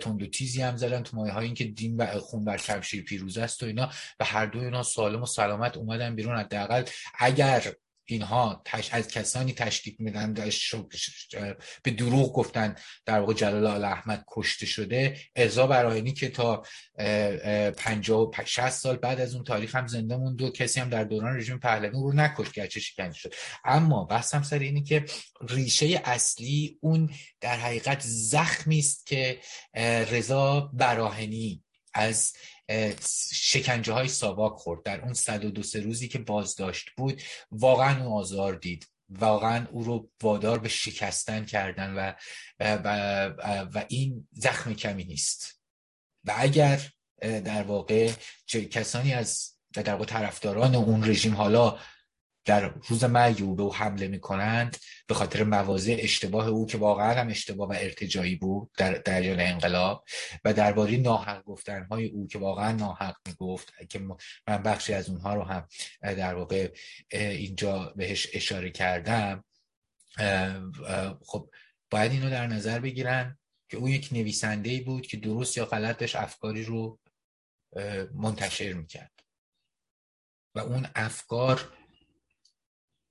[0.00, 3.62] تند تیزی هم زدن تو مایه های که دین و خون بر کمشیر پیروز است
[3.62, 3.90] و اینا
[4.20, 6.38] و هر دو اینا سالم و سلامت اومدن بیرون.
[6.38, 6.84] حداقل
[7.18, 7.72] اگر
[8.06, 8.88] اینها تش...
[8.92, 10.34] از کسانی تشکیک میدن
[11.82, 15.18] به دروغ گفتن در واقع جلال آل احمد کشته شده.
[15.36, 16.62] ارزا براهنی که تا
[17.76, 21.04] 50 و 60 سال بعد از اون تاریخ هم زنده موند و کسی هم در
[21.04, 23.34] دوران رژیم پهلوی رو نکشت گرچه شکنجه شد.
[23.64, 25.04] اما بحثم سر اینه که
[25.48, 29.38] ریشه اصلی اون در حقیقت زخمی است که
[30.10, 31.62] رضا براهنی
[31.94, 32.32] از
[33.30, 34.82] شکنجه های ساواک خورد.
[34.82, 38.86] در اون 102 سه روزی که بازداشت بود واقعا اون آزار دید.
[39.08, 42.12] واقعا او رو وادار به شکستن کردن و
[42.60, 43.28] و,
[43.74, 45.62] و این زخم کمی نیست.
[46.24, 46.90] و اگر
[47.20, 48.12] در واقع
[48.46, 51.78] کسانی از در واقع طرفداران اون رژیم حالا
[52.46, 54.76] در روز مرگ او به او حمله می‌کنند
[55.06, 60.04] به خاطر مواضع اشتباه او که واقعا هم اشتباه و ارتجایی بود در جریان انقلاب
[60.44, 63.98] و درباره ناحق گفتنهای او که واقعا ناحق می‌گفت که
[64.48, 65.68] من بخشی از اونها رو هم
[66.02, 66.72] در واقع
[67.10, 69.44] اینجا بهش اشاره کردم
[71.26, 71.50] خب
[71.90, 73.38] باید اینو در نظر بگیرن
[73.68, 76.98] که اون یک نویسنده ای بود که درست یا غلط داشت افکاری رو
[78.14, 79.12] منتشر می‌کرد
[80.54, 81.72] و اون افکار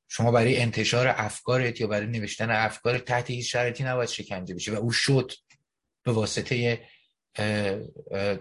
[0.08, 4.76] شما برای انتشار افکارت یا برای نوشتن افکار تحت هیچ شرایطی نباید شکنجه بشه و
[4.76, 5.32] او شد
[6.04, 6.88] به واسطه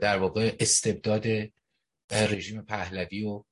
[0.01, 1.27] در واقع استبداد
[2.11, 3.45] رژیم پهلوی و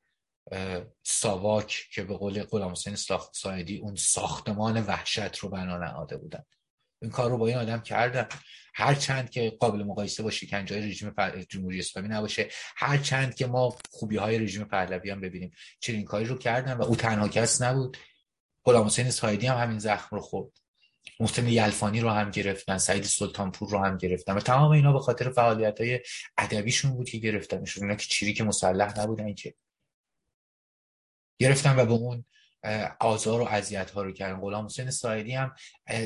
[1.02, 2.96] ساواک که به قول غلام حسین
[3.32, 6.44] سایدی اون ساختمان وحشت رو بنا نهاده بودن.
[7.02, 8.28] این کار رو با این آدم کردن.
[8.74, 11.14] هر چند که قابل مقایسه با شکنجه های رژیم
[11.48, 15.50] جمهوری اسلامی نباشه هر چند که ما خوبی های رژیم پهلوی هم ببینیم.
[15.80, 17.96] چنین کاری رو کردن و او تنها کس نبود.
[18.64, 20.52] غلام حسین سایدی هم همین زخم رو خورد.
[21.20, 25.30] محسن یلفانی رو هم گرفتن سعید سلطانپور رو هم گرفتن و تمام اینا به خاطر
[25.30, 26.00] فعالیت های
[26.38, 27.84] ادبیشون بود که گرفتنشون.
[27.84, 29.54] اینا که چیری که مسلح نبودن که.
[31.38, 32.24] گرفتن و به اون
[33.00, 34.40] آزار و اذیت ها رو کردن.
[34.40, 35.54] غلام حسین سایدی هم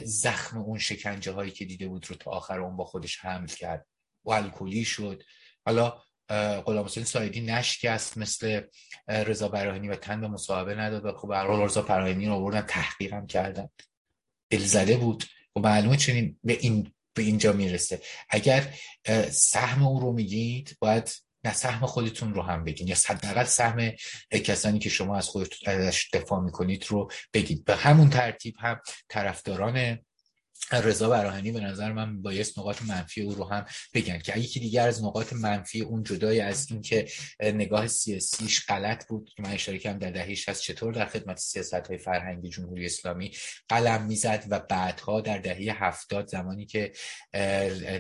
[0.04, 3.86] زخم اون شکنجه هایی که دیده بود رو تا آخر اون با خودش حمل کرد
[4.24, 5.22] و الکلی شد.
[5.66, 6.02] حالا
[6.66, 8.61] غلام حسین سایدی نشکست مثل
[9.09, 13.26] رضا براهنی و تن به مصاحبه نداد و خب برای رضا براهنی رو آوردن تحقیقم
[13.26, 13.68] کردن.
[14.50, 15.24] دلزده بود.
[15.57, 18.02] و معلومه چنین به این به اینجا می‌رسه.
[18.28, 18.74] اگر
[19.30, 23.90] سهم او رو میگید باید نه سهم خودتون رو هم بگین یا حداقل سهم
[24.44, 27.64] کسانی که شما از خودتون دفاع می‌کنید رو بگید.
[27.64, 29.99] به همون ترتیب هم طرفداران
[30.72, 34.88] رضا براهنی به نظر من بایست نقاط منفی او رو هم بگن که یکی دیگر
[34.88, 37.07] از نقاط منفی اون جدای از اینکه
[37.40, 41.74] نگاه سیاسیش غلط بود که من اشاره کردم در دهه از چطور در خدمت سیاست
[41.74, 43.32] های فرهنگی جمهوری اسلامی
[43.68, 46.92] قلم می‌زد و بعدها در دهه هفتاد زمانی که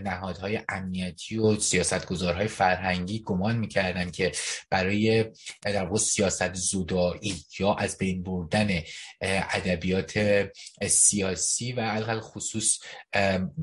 [0.04, 4.32] نهادهای امنیتی و سیاستگزارهای فرهنگی گمان می‌کردن که
[4.70, 5.24] برای
[5.62, 8.82] در سیاست زودایی یا از بین بردن
[9.20, 10.46] ادبیات
[10.86, 12.78] سیاسی و الغل خصوص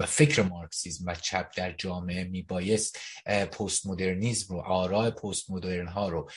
[0.08, 6.30] فکر مارکسیزم و چپ در جامعه میبایست پست مدرنیزم رو آراء پست مدرن ها رو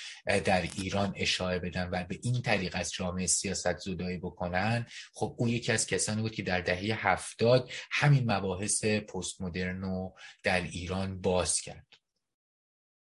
[0.45, 4.87] در ایران اشاره بدن و به این طریق از جامعه سیاست زدایی بکنن.
[5.15, 10.17] خب او یکی از کسانی بود که در دهه هفتاد همین مباحث پست مدرن رو
[10.43, 11.86] در ایران باز کرد.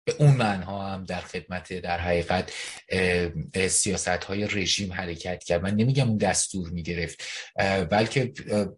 [0.08, 2.54] به اون منها هم در خدمت در حقیقت
[3.68, 5.62] سیاست های رژیم حرکت کرد.
[5.62, 7.24] من نمیگم اون دستور می‌گرفت
[7.90, 8.34] بلکه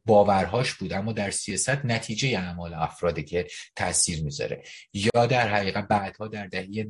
[0.06, 4.64] باورهاش بود اما در سیاست نتیجه اعمال افراده که تاثیر می‌ذاره.
[4.94, 6.88] یا در حقیقت بعدها در دهه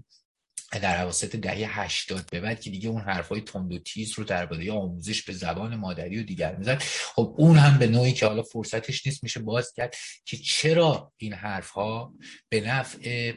[0.72, 4.72] در حواسط دهه 80 به بعد که دیگه اون حرفای تند و تیز رو درباره
[4.72, 6.84] آموزش به زبان مادری و دیگر می‌زد.
[7.15, 9.95] خب اون هم به نوعی که حالا فرصتش نیست میشه باز کرد
[10.26, 12.13] که چرا این حرفها
[12.49, 13.34] به نفع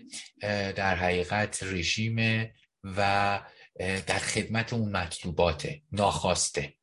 [0.73, 2.49] در حقیقت رژیم
[2.85, 3.41] و
[3.81, 6.75] در خدمت اون مطلوبات ناخواسته.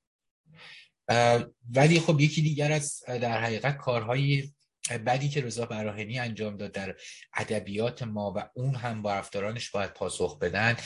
[1.69, 4.51] ولی خب یکی دیگر از در حقیقت کارهای
[5.05, 6.95] بعدی که رضا براهنی انجام داد در
[7.33, 10.77] ادبیات ما و اون هم با رفتارانش باید پاسخ بدن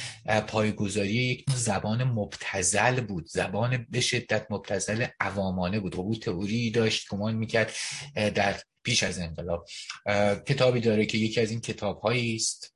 [0.47, 3.27] پایگذاری یک زبان مبتزل بود.
[3.27, 5.95] زبان به شدت مبتزل عوامانه بود.
[5.95, 7.73] او تئوری داشت گمان می‌کرد
[8.15, 9.67] در پیش از انقلاب.
[10.47, 12.75] کتابی داره که یکی از این کتاب است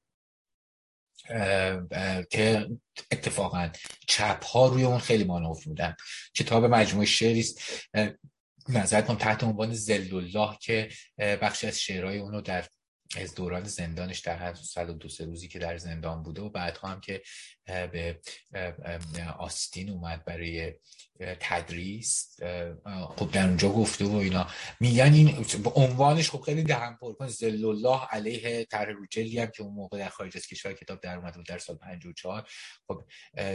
[2.29, 2.67] که
[3.11, 3.69] اتفاقا
[4.07, 5.95] چپ ها روی اون خیلی مانور بودن.
[6.35, 7.45] کتاب مجموعه شعری
[8.69, 10.89] نظر کنم تحت عنوان زل الله که
[11.19, 12.65] بخش از شعرهای اونو در
[13.15, 16.87] از دوران زندانش در هر سال دو سه روزی که در زندان بوده و بعدها
[16.87, 17.21] هم که
[17.65, 18.19] به
[19.37, 20.73] آستین اومد برای
[21.19, 22.37] تدریس
[23.15, 24.47] خب در اونجا گفته و اینا.
[24.79, 25.45] میگن این
[25.75, 27.27] عنوانش خب خیلی دهن پر کن.
[27.27, 31.17] زل الله علیه طرح روجلی هم که اون موقع در خارج از کشور کتاب در
[31.17, 32.49] اومد در سال 54
[32.87, 33.03] خب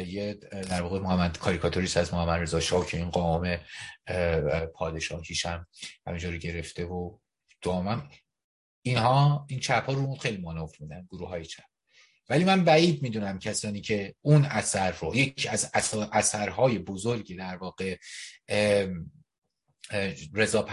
[0.07, 3.59] یه در واقع محمد کاریکاتوریست از محمد رضا شاه که این قوام
[4.75, 5.67] پادشاهیش هم
[6.07, 7.19] همینجوری گرفته و
[7.63, 8.11] دامم
[8.83, 11.65] اینها این چپ ها رو خیلی مانور میدن گروه های چپ.
[12.29, 15.71] ولی من بعید می‌دونم کسانی که اون اثر رو یکی از
[16.13, 17.97] اثرهای بزرگی در واقع
[20.35, 20.67] رضا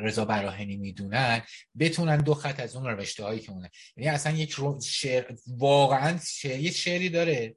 [0.00, 1.42] رضا براهنی می‌دونن
[1.78, 3.70] بتونن دو خط از اون روشته هایی که اونه.
[3.96, 6.60] یعنی اصلا یک شعر واقعا شعر...
[6.60, 7.56] یه شعری داره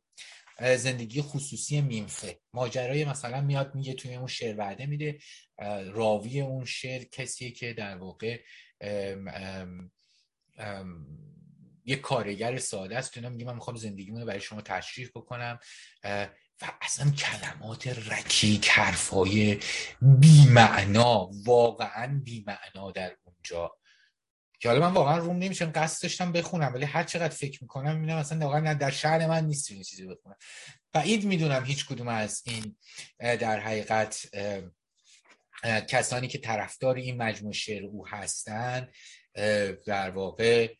[0.77, 5.19] زندگی خصوصی میمفه ماجرای مثلا میاد میگه توی اون شعر وعده میده
[5.85, 8.39] راوی اون شعر کسیه که در واقع
[11.85, 13.17] یه کارگر ساده است.
[13.17, 15.59] اینا میگه من می‌خوام زندگیمون برای شما تشریح بکنم.
[16.61, 19.59] و اصلا کلمات رکیک حرفای
[20.01, 23.71] بیمعنا واقعا بیمعنا در اونجا.
[24.59, 28.17] که حالا من واقعا روم نمیشم قصد داشتم بخونم ولی هر چقدر فکر می‌کنم می‌بینم
[28.17, 30.35] اصلا واقعا در شهر من نیست این چیزی بخونم.
[30.93, 32.75] بعید می‌دونم هیچ کدوم از این
[33.19, 34.29] در حقیقت
[35.63, 38.87] کسانی که طرفدار این مجموعه شعر او هستن
[39.85, 40.73] در واقع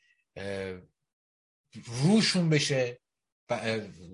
[1.86, 3.02] روشون بشه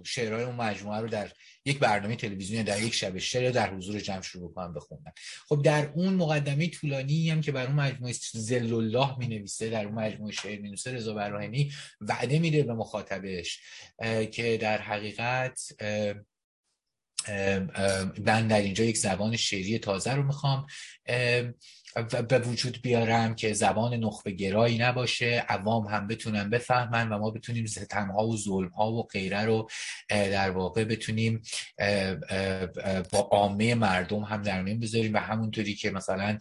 [0.06, 1.32] شعرهای اون مجموعه رو در
[1.66, 5.12] یک برنامه تلویزیونی در یک شب شعر در حضور جمع شروع بکنن بخونن
[5.50, 9.86] خب در اون مقدمه طولانی هم که بر اون مجموعه زل الله می نویسه در
[9.86, 13.62] اون مجموعه شعر می نویسه رضا براهنی وعده میده به مخاطبش
[14.32, 15.74] که در حقیقت
[18.26, 20.68] من در اینجا یک زبان شعری تازه رو می‌خوام.
[22.30, 27.66] به وجود بیارم که زبان نخبه گرایی نباشه عوام هم بتونن بفهمن و ما بتونیم
[27.66, 29.70] ستمها و ظلمها و غیره رو
[30.10, 31.42] در واقع بتونیم
[33.12, 36.38] با عامه مردم هم در میون بذاریم و همونطوری که مثلا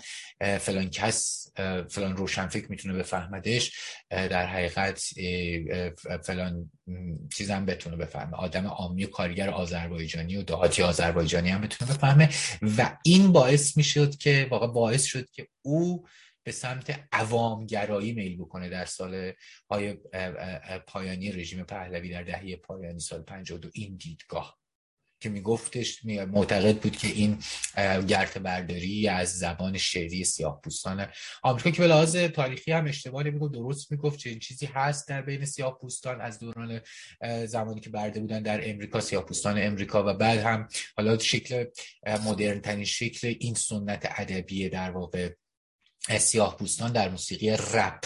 [0.61, 1.53] فلان کس
[1.89, 3.73] فلان روشنفکر می‌تونه بفهمدش
[4.11, 5.03] در حقیقت
[6.23, 6.71] فلان
[7.37, 8.37] چیزم بتونه بفهمه.
[8.37, 12.29] آدم عامی و کارگر آذربایجانی و دهاتی آذربایجانی هم بتونه بفهمه.
[12.79, 16.07] و این باعث می‌شد که واقعا باعث شد که او
[16.43, 19.33] به سمت عوامگرایی میل بکنه در سال
[19.71, 19.99] های
[20.87, 24.59] پایانی رژیم پهلوی در دهه پایانی سال 52 این دیدگاه.
[25.27, 27.39] که میگفتش معتقد بود که این
[28.09, 31.07] گرت برداری از زبان شعری سیاه پوستان
[31.43, 35.45] آمریکا که به لحاظ تاریخی هم اشتباه نمی‌گفت درست می‌گفت چه چیزی هست در بین
[35.45, 36.81] سیاه پوستان از دوران
[37.47, 41.65] زمانی که برده بودن در امریکا سیاه پوستان امریکا و بعد هم حالا شکل
[42.25, 45.31] مدرن ترین شکل این سنت ادبی در واقع
[46.19, 48.05] سیاه پوستان در موسیقی رپ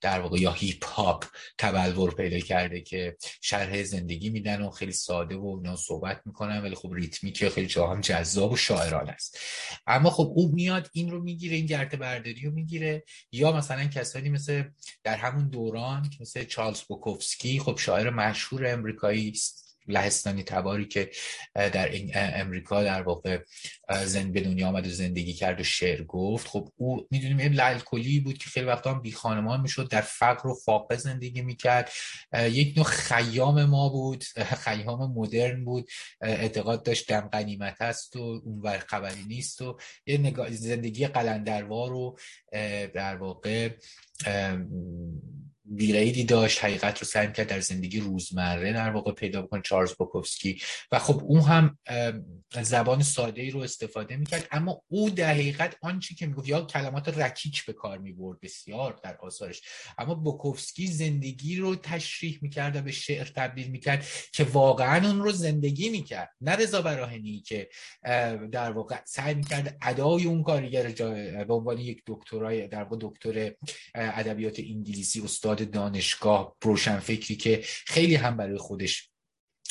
[0.00, 1.24] در واقع یا هیپ هاپ
[1.58, 6.74] تبلور پیدا کرده که شرح زندگی میدن و خیلی ساده و اینا صحبت می‌کنن ولی
[6.74, 9.38] خب ریتمیک خیلی جا هم جذاب و شاعرانه است.
[9.86, 13.04] اما خب او میاد این رو می‌گیره این گرته برداری رو می‌گیره.
[13.32, 14.64] یا مثلا کسانی مثل
[15.04, 19.69] در همون دوران مثل چارلز بوکوفسکی خب شاعر مشهور امریکایی است.
[19.88, 21.10] لهستانی تباری که
[21.54, 23.38] در امریکا در واقع
[24.04, 26.48] زن به دنیا آمد و زندگی کرد و شعر گفت.
[26.48, 30.54] خب او می‌دونیم این بود که خیلی وقتا هم بی خانمان می‌شد در فقر و
[30.54, 31.90] فاقه زندگی می‌کرد.
[32.50, 34.24] یک نوع خیام ما بود
[34.64, 35.90] خیام مدرن بود.
[36.20, 39.76] اعتقاد داشت دم قنیمت است و اونور خبری نیست و
[40.06, 42.18] یه زندگی قلندروار رو
[42.94, 43.70] در واقع
[45.70, 50.60] ویریدی داشت حقیقت رو سعی کرد در زندگی روزمره در واقع پیدا بکنه چارلز بوکوفسکی.
[50.92, 51.78] و خب اون هم
[52.62, 57.18] زبان ساده ای رو استفاده می‌کرد اما او در حقیقت آنچه که می‌گفت یا کلمات
[57.18, 59.60] رکیک به کار می‌برد بسیار در آثارش.
[59.98, 65.32] اما بوکوفسکی زندگی رو تشریح می‌کرد و به شعر تبدیل می‌کرد که واقعا اون رو
[65.32, 66.30] زندگی می‌کرد.
[66.40, 67.68] نه رضا براهنی که
[68.52, 70.88] در واقع سعی می‌کرد ادای اون کارگر
[71.44, 73.52] به عنوان یک دکترای در واقع دکتر
[73.94, 76.56] ادبیات انگلیسی استاد دانشگاه
[77.00, 79.09] فکری که خیلی هم برای خودش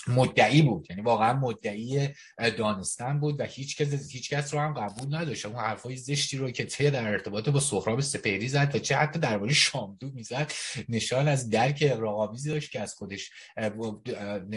[0.10, 0.88] مدعی بود.
[0.90, 2.10] یعنی واقعا مدعی
[2.58, 5.46] دانستن بود و هیچ کس هیچ کس رو هم قبول نداشت.
[5.46, 9.20] اون حرفای زشتی رو که چه در ارتباط با سهراب سپهری زد و چه حتی
[9.20, 10.52] درباره شامدو می‌زد
[10.90, 13.32] نشان از درک اغراق‌آمیزی داشت که از خودش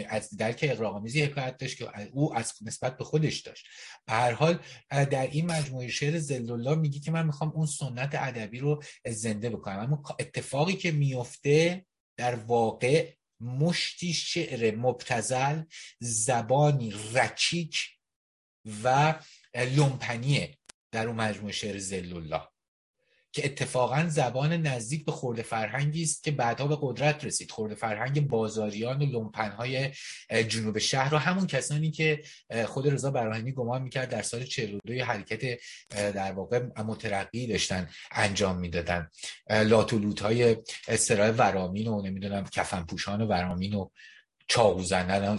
[0.09, 3.65] از درک اغراق‌آمیزی حکایت داشت که او از نسبت به خودش داشت.
[4.05, 8.59] به هر حال در این مجموعه شعر زلالله میگه که من می‌خوام اون سنت ادبی
[8.59, 9.79] رو زنده بکنم.
[9.79, 11.85] اما اتفاقی که میفته
[12.17, 13.13] در واقع
[13.43, 15.63] مشتی شعر مبتزل
[15.99, 17.77] زبانی رکیک
[18.83, 19.15] و
[19.55, 20.57] لومپنیه
[20.91, 22.47] در اون مجموعه شعر زل الله
[23.33, 27.51] که اتفاقا زبان نزدیک به خورده فرهنگی است که بعدها به قدرت رسید.
[27.51, 29.91] خورده فرهنگ بازاریان و لومپنهای
[30.47, 32.23] جنوب شهر و همون کسانی که
[32.65, 35.59] خود رضا براهنی گمان می‌کرد در سال 42 حرکت
[35.89, 39.09] در واقع مترقی داشتن انجام می‌دادن.
[39.49, 40.57] لاتولوت های
[40.87, 43.89] استرای ورامین و نمی‌دونم کفن پوشان و ورامین و
[44.47, 45.35] چاقو زنن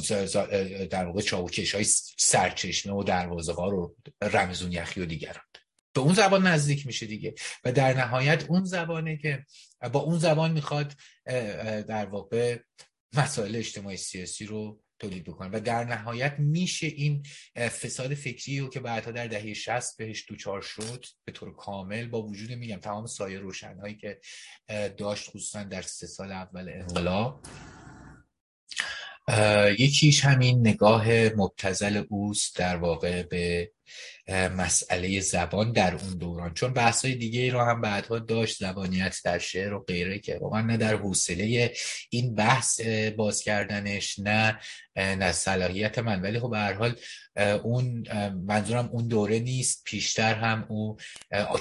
[0.91, 1.85] در واقع چاقوکش های
[2.19, 5.45] سرچشمه و دروازه ها رو رمزون یخی و دیگران.
[5.95, 7.35] به اون زبان نزدیک میشه دیگه.
[7.65, 9.45] و در نهایت اون زبانه که
[9.93, 10.95] با اون زبان می‌خواد
[11.89, 12.59] در واقع
[13.17, 15.51] مسائل اجتماعی سیاسی رو تولید بکنه.
[15.53, 17.23] و در نهایت میشه این
[17.55, 22.23] فساد فکری رو که بعدها در دهه 60 بهش دوچار شد به طور کامل با
[22.23, 24.21] وجود میگم تمام سایه روشنهایی که
[24.97, 27.47] داشت خصوصا در سه سال اول انقلاب.
[29.79, 33.73] یکیش همین نگاه مبتزل اوست در واقع به
[34.29, 36.55] مسئله زبان در اون دوران.
[36.55, 40.61] چون بحثای دیگه ای رو هم بعدها داشت زبانیت در شعر و غیره که واقعا
[40.61, 41.75] نه در حوصله
[42.11, 42.81] این بحث
[43.17, 44.59] باز کردنش نه
[44.97, 46.23] نه صلاحیت من.
[46.23, 46.97] ولی خب به هر حال
[47.63, 48.05] اون
[48.47, 49.83] منظورم اون دوره نیست.
[49.85, 50.97] پیشتر هم او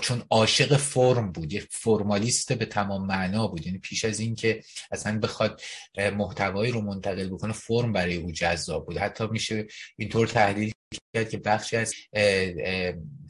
[0.01, 3.65] چون عاشق فرم بود یه فرمالیست به تمام معنا بود.
[3.65, 5.61] یعنی پیش از این که اصلا بخواد
[5.97, 8.97] محتوایی رو منتقل بکنه فرم برای او جذاب بود.
[8.97, 9.65] حتی میشه
[9.97, 10.73] اینطور تحلیل
[11.15, 11.93] کرد که بخشی از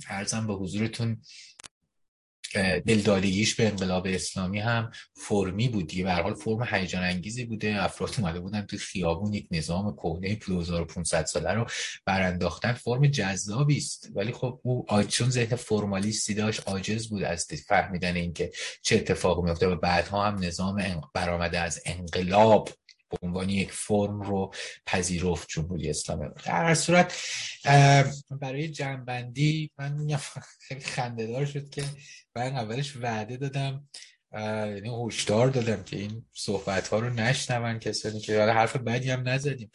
[0.10, 1.22] ارزم به حضورتون
[2.86, 6.04] دلدادگیش به انقلاب اسلامی هم فرمی بود دیگه.
[6.04, 7.84] به حال فرم هیجان انگیزی بوده.
[7.84, 11.66] افراد اومده بودن تو خیابون یک نظام کهنه 2500 ساله رو
[12.06, 12.74] برانداختن.
[12.74, 14.10] فرم جذابی است.
[14.16, 18.52] ولی خب او چون ذهن فرمالیستی داشت عاجز بود از فهمیدن اینکه
[18.82, 22.70] چه اتفاقی میفته و بعدها هم نظام برآمده از انقلاب.
[23.22, 24.54] به عنوان یک فرم رو
[24.86, 26.30] پذیرفت جمهوری اسلامی.
[26.46, 27.22] در هر صورت
[28.42, 30.18] برای جنبندی من
[30.68, 31.84] خیلی خنده شد که
[32.36, 33.88] من اولش وعده دادم
[34.34, 39.72] یعنی هشدار دادم که این صحبت ها رو نشنون کسانی که حرف بدی هم نزدیم.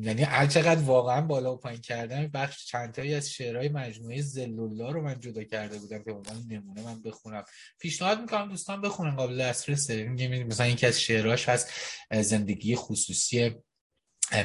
[0.00, 4.90] یعنی هر چقدر واقعا بالا و پایین کردن بخش چند تایی از شعرهای مجموعه زلولا
[4.90, 7.44] رو من جدا کرده بودم که عنوان نمونه من بخونم.
[7.78, 10.08] پیشنهاد می‌کنم دوستان بخونن قابل دسترسه.
[10.48, 11.70] مثلا یکی از شعرهاش هست
[12.10, 13.54] زندگی خصوصی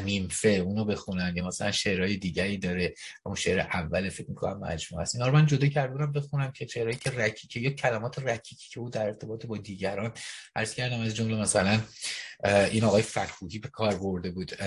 [0.03, 2.93] میمفه اونو بخونن یا مثلا شعرهای دیگری داره
[3.25, 5.15] اون شعر اول فکر می‌کنم مجموعه است.
[5.15, 8.89] اینا رو من جدا کردم بخونم که شعرهایی که رکیکه یا کلمات رکیکی که او
[8.89, 10.13] در ارتباط با دیگران.
[10.55, 11.81] عرض کردم از جمله مثلا
[12.43, 14.63] این آقای فرهوهی به کار برده بود.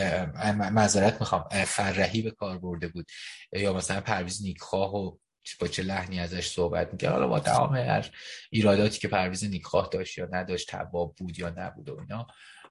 [0.54, 3.06] معذرت می‌خوام فرهی به کار برده بود.
[3.52, 5.16] یا مثلا پرویز نیکخواه و
[5.60, 7.12] با چه لحنی ازش صحبت می‌کرد.
[7.12, 8.10] حالا با تمام هر
[8.50, 12.26] ایراداتی که پرویز نیکخواه داشت یا نداشت تباب بود یا نبود و اینا.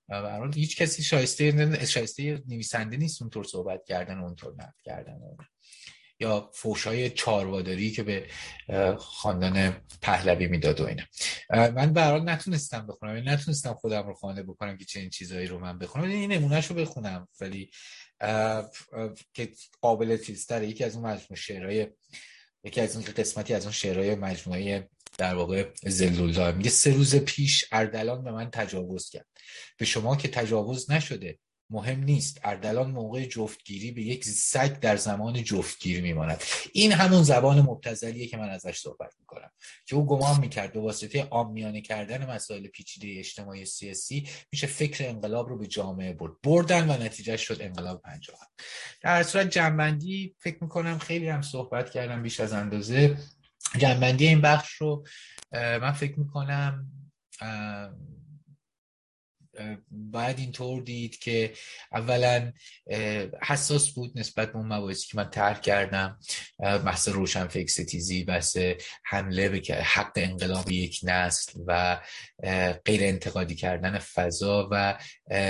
[0.09, 5.19] برحال هیچ کسی شایسته شایسته نویسنده نیست اونطور صحبت کردن اونطور نقد کردن
[6.19, 8.27] یا فوشای چارواداری که به
[8.97, 11.03] خاندان پهلوی می‌داد و اینا.
[11.49, 13.15] من به نتونستم بخونم.
[13.15, 16.03] یعنی نتونستم خودم رو خانه بکنم که چنین چیزایی رو من بخونم.
[16.03, 17.27] این نمونهش رو بخونم.
[17.41, 17.71] ولی
[19.33, 19.51] که
[19.81, 20.67] قابل چیزتره.
[20.67, 21.87] یکی از اون مجموعه شعرهای
[22.63, 27.65] یکی از اون قسمتی از اون شعرهای مجموعه در واقع زلولا میگه سه روز پیش
[27.71, 29.27] اردلان به من تجاوز کرد.
[29.77, 31.39] به شما که تجاوز نشده
[31.69, 32.39] مهم نیست.
[32.43, 36.43] اردلان موقع جفتگیری به یک سگ در زمان جفتگیری میماند.
[36.73, 39.51] این همون زبان مبتزلیه که من ازش صحبت می‌کنم.
[39.85, 45.49] که او گمان می‌کرد به واسطه آمیانه کردن مسائل پیچیده اجتماعی سیاسی میشه فکر انقلاب
[45.49, 46.33] رو به جامعه برد.
[46.43, 48.39] بردن و نتیجه شد انقلاب پنجاه
[49.01, 53.17] در صورت جنبندی فکر می‌کنم خیلی هم صحبت کردم بیش از اندازه.
[53.77, 55.05] جنبندی این بخش رو
[55.53, 56.91] من فکر می‌کنم
[59.91, 61.53] باید اینطور دید که
[61.91, 62.51] اولا
[63.43, 66.19] حساس بود نسبت به اون مباحثی که من طرح کردم.
[66.59, 68.57] بحث روشن ستیزی بحث
[69.03, 71.99] حمله به حق انقلاب یک نسل و
[72.85, 74.99] غیر انتقادی کردن فضا و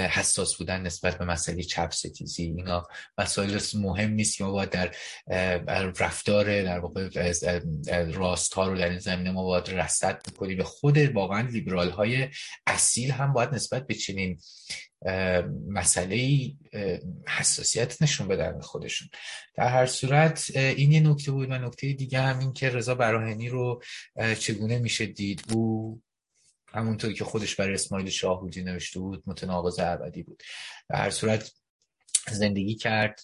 [0.09, 2.43] حساس بودن نسبت به مسئله چپ ستیزی.
[2.43, 4.91] اینا مسائل مهم نیست که ما باید در
[5.99, 7.31] رفتار در واقع
[8.13, 10.57] راست ها رو در این زمینه ما باید رصد بکنیم.
[10.57, 12.29] به خود واقعا لیبرال های
[12.67, 14.39] اصیل هم باید نسبت به چنین
[15.67, 16.51] مسئله
[17.27, 19.07] حساسیت نشون بدن خودشون.
[19.55, 23.49] در هر صورت این یه نکته بود و نکته دیگه هم این که رضا براهنی
[23.49, 23.81] رو
[24.39, 26.01] چگونه میشه دید؟ او
[26.73, 30.43] همونطوری که خودش برای اسماعیل شاهودی نوشته بود متناقض ابدی بود.
[30.89, 31.51] در هر صورت
[32.31, 33.21] زندگی کرد.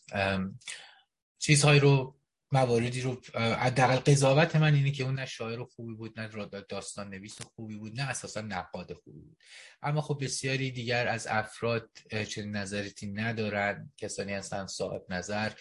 [1.40, 2.16] چیزهایی رو
[2.54, 6.30] مواردی رو حداقل قضاوت من اینه که اون نه شاعر خوبی بود نه
[6.70, 9.38] داستان نویس خوبی بود نه اساسا نقاد خوبی بود.
[9.82, 11.90] اما خب بسیاری دیگر از افراد
[12.30, 15.52] چنین نظرتی ندارن کسانی هستن صاحب نظر.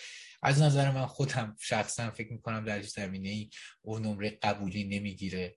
[0.43, 3.51] از نظر من خودم شخصا فکر می‌کنم در زمینه ای
[3.83, 5.57] اون نمره قبولی نمی‌گیره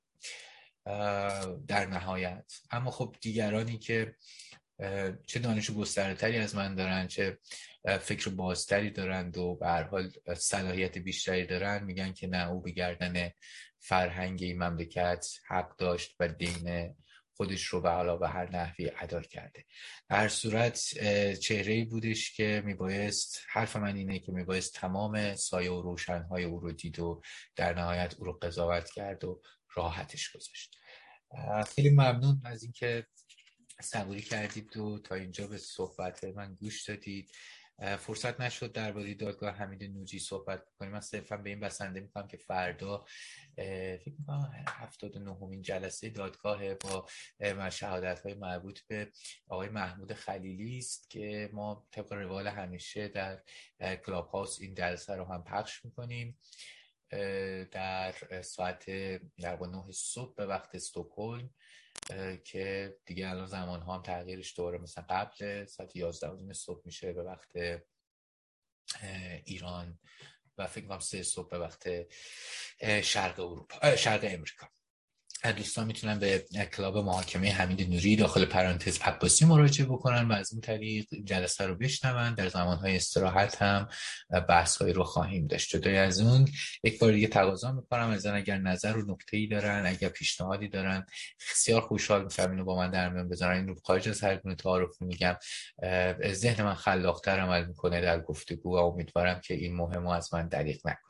[1.67, 2.53] در نهایت.
[2.71, 4.15] اما خب دیگرانی که
[5.25, 7.37] چه دانش گسترتری از من دارن چه
[8.01, 11.83] فکر بازتری دارند و به حال صلاحیت بیشتری دارن.
[11.83, 13.31] میگن که نه او به گردن
[13.79, 16.95] فرهنگ این مملکت حق داشت و دین
[17.37, 19.65] خودش رو به علاوه هر نحوی ادا کرده.
[20.09, 20.79] هر صورت
[21.39, 26.71] چهره بودش که میبایست حرف من اینه که میبایست تمام سایه و روشنهای او رو
[26.71, 27.21] دید و
[27.55, 29.41] در نهایت او رو قضاوت کرد و
[29.73, 30.77] راحتش گذاشت.
[31.75, 33.07] خیلی ممنون از اینکه
[33.81, 37.31] صبوری کردید و تا اینجا به صحبت من گوش دادید.
[37.99, 42.37] فرصت نشد درباره دادگاه حمید نوجی صحبت کنیم من صرفا به این بسنده می‌کنم که
[42.37, 43.05] فردا
[43.55, 47.07] فکر می‌کنم هفتاد نهمین جلسه دادگاه با
[47.69, 49.11] شهادت های مربوط به
[49.47, 53.43] آقای محمود خلیلی است که ما طبق روال همیشه در
[53.95, 56.39] کلاب هاوس این جلسه رو هم پخش می‌کنیم.
[57.71, 58.85] در ساعت
[59.37, 61.49] در نه صبح به وقت استکهلم.
[62.43, 64.77] که دیگه الان زمان ها هم تغییرش دوره.
[64.77, 67.81] مثلا قبل ساعت 11 صبح میشه به وقت
[69.45, 69.99] ایران
[70.57, 71.89] و فکر کنم سه صبح به وقت
[73.01, 74.67] شرق اروپا شرق امریکا.
[75.51, 76.45] دوستان می‌تونن به
[76.75, 81.75] کلاب محاکمه حمید نوری داخل پرانتز عباسی مراجعه بکنن و از اون طریق جلسه رو
[81.75, 82.33] بشنون.
[82.33, 83.87] در زمانهای استراحت هم
[84.49, 85.69] بحث رو خواهیم داشت.
[85.69, 86.47] جدای از اون
[86.83, 88.09] یک بار دیگه تقاضا می‌کنم.
[88.09, 91.05] از اگر نظر و نکته ای دارن اگر پیشنهادی دارن
[91.51, 93.57] بسیار خوشحال میشم اینو با من در میان بذارن.
[93.57, 95.35] این رو خارج از هر گونه تعارف میگم.
[96.31, 100.77] ذهن من خلاقتر عمل می‌کنه در گفتگو و امیدوارم که این مهم از من دریغ
[100.85, 101.05] نکنید.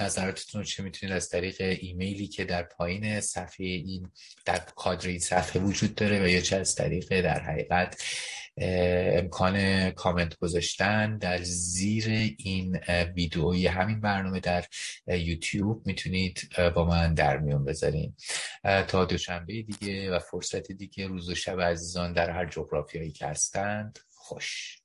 [0.00, 4.10] نظراتتون چه می‌تونید؟ از طریق ایمیلی که در پایین صفحه این
[4.44, 8.02] در کادر این صفحه وجود داره و یا چه از طریق در حقیقت
[8.56, 12.76] امکان کامنت گذاشتن در زیر این
[13.16, 14.64] ویدئوی همین برنامه در
[15.06, 18.16] یوتیوب می‌تونید با من در میون بذارین.
[18.88, 23.98] تا دوشنبه دیگه و فرصت دیگه روز و شب عزیزان در هر جغرافیایی که هستند
[24.14, 24.83] خوش.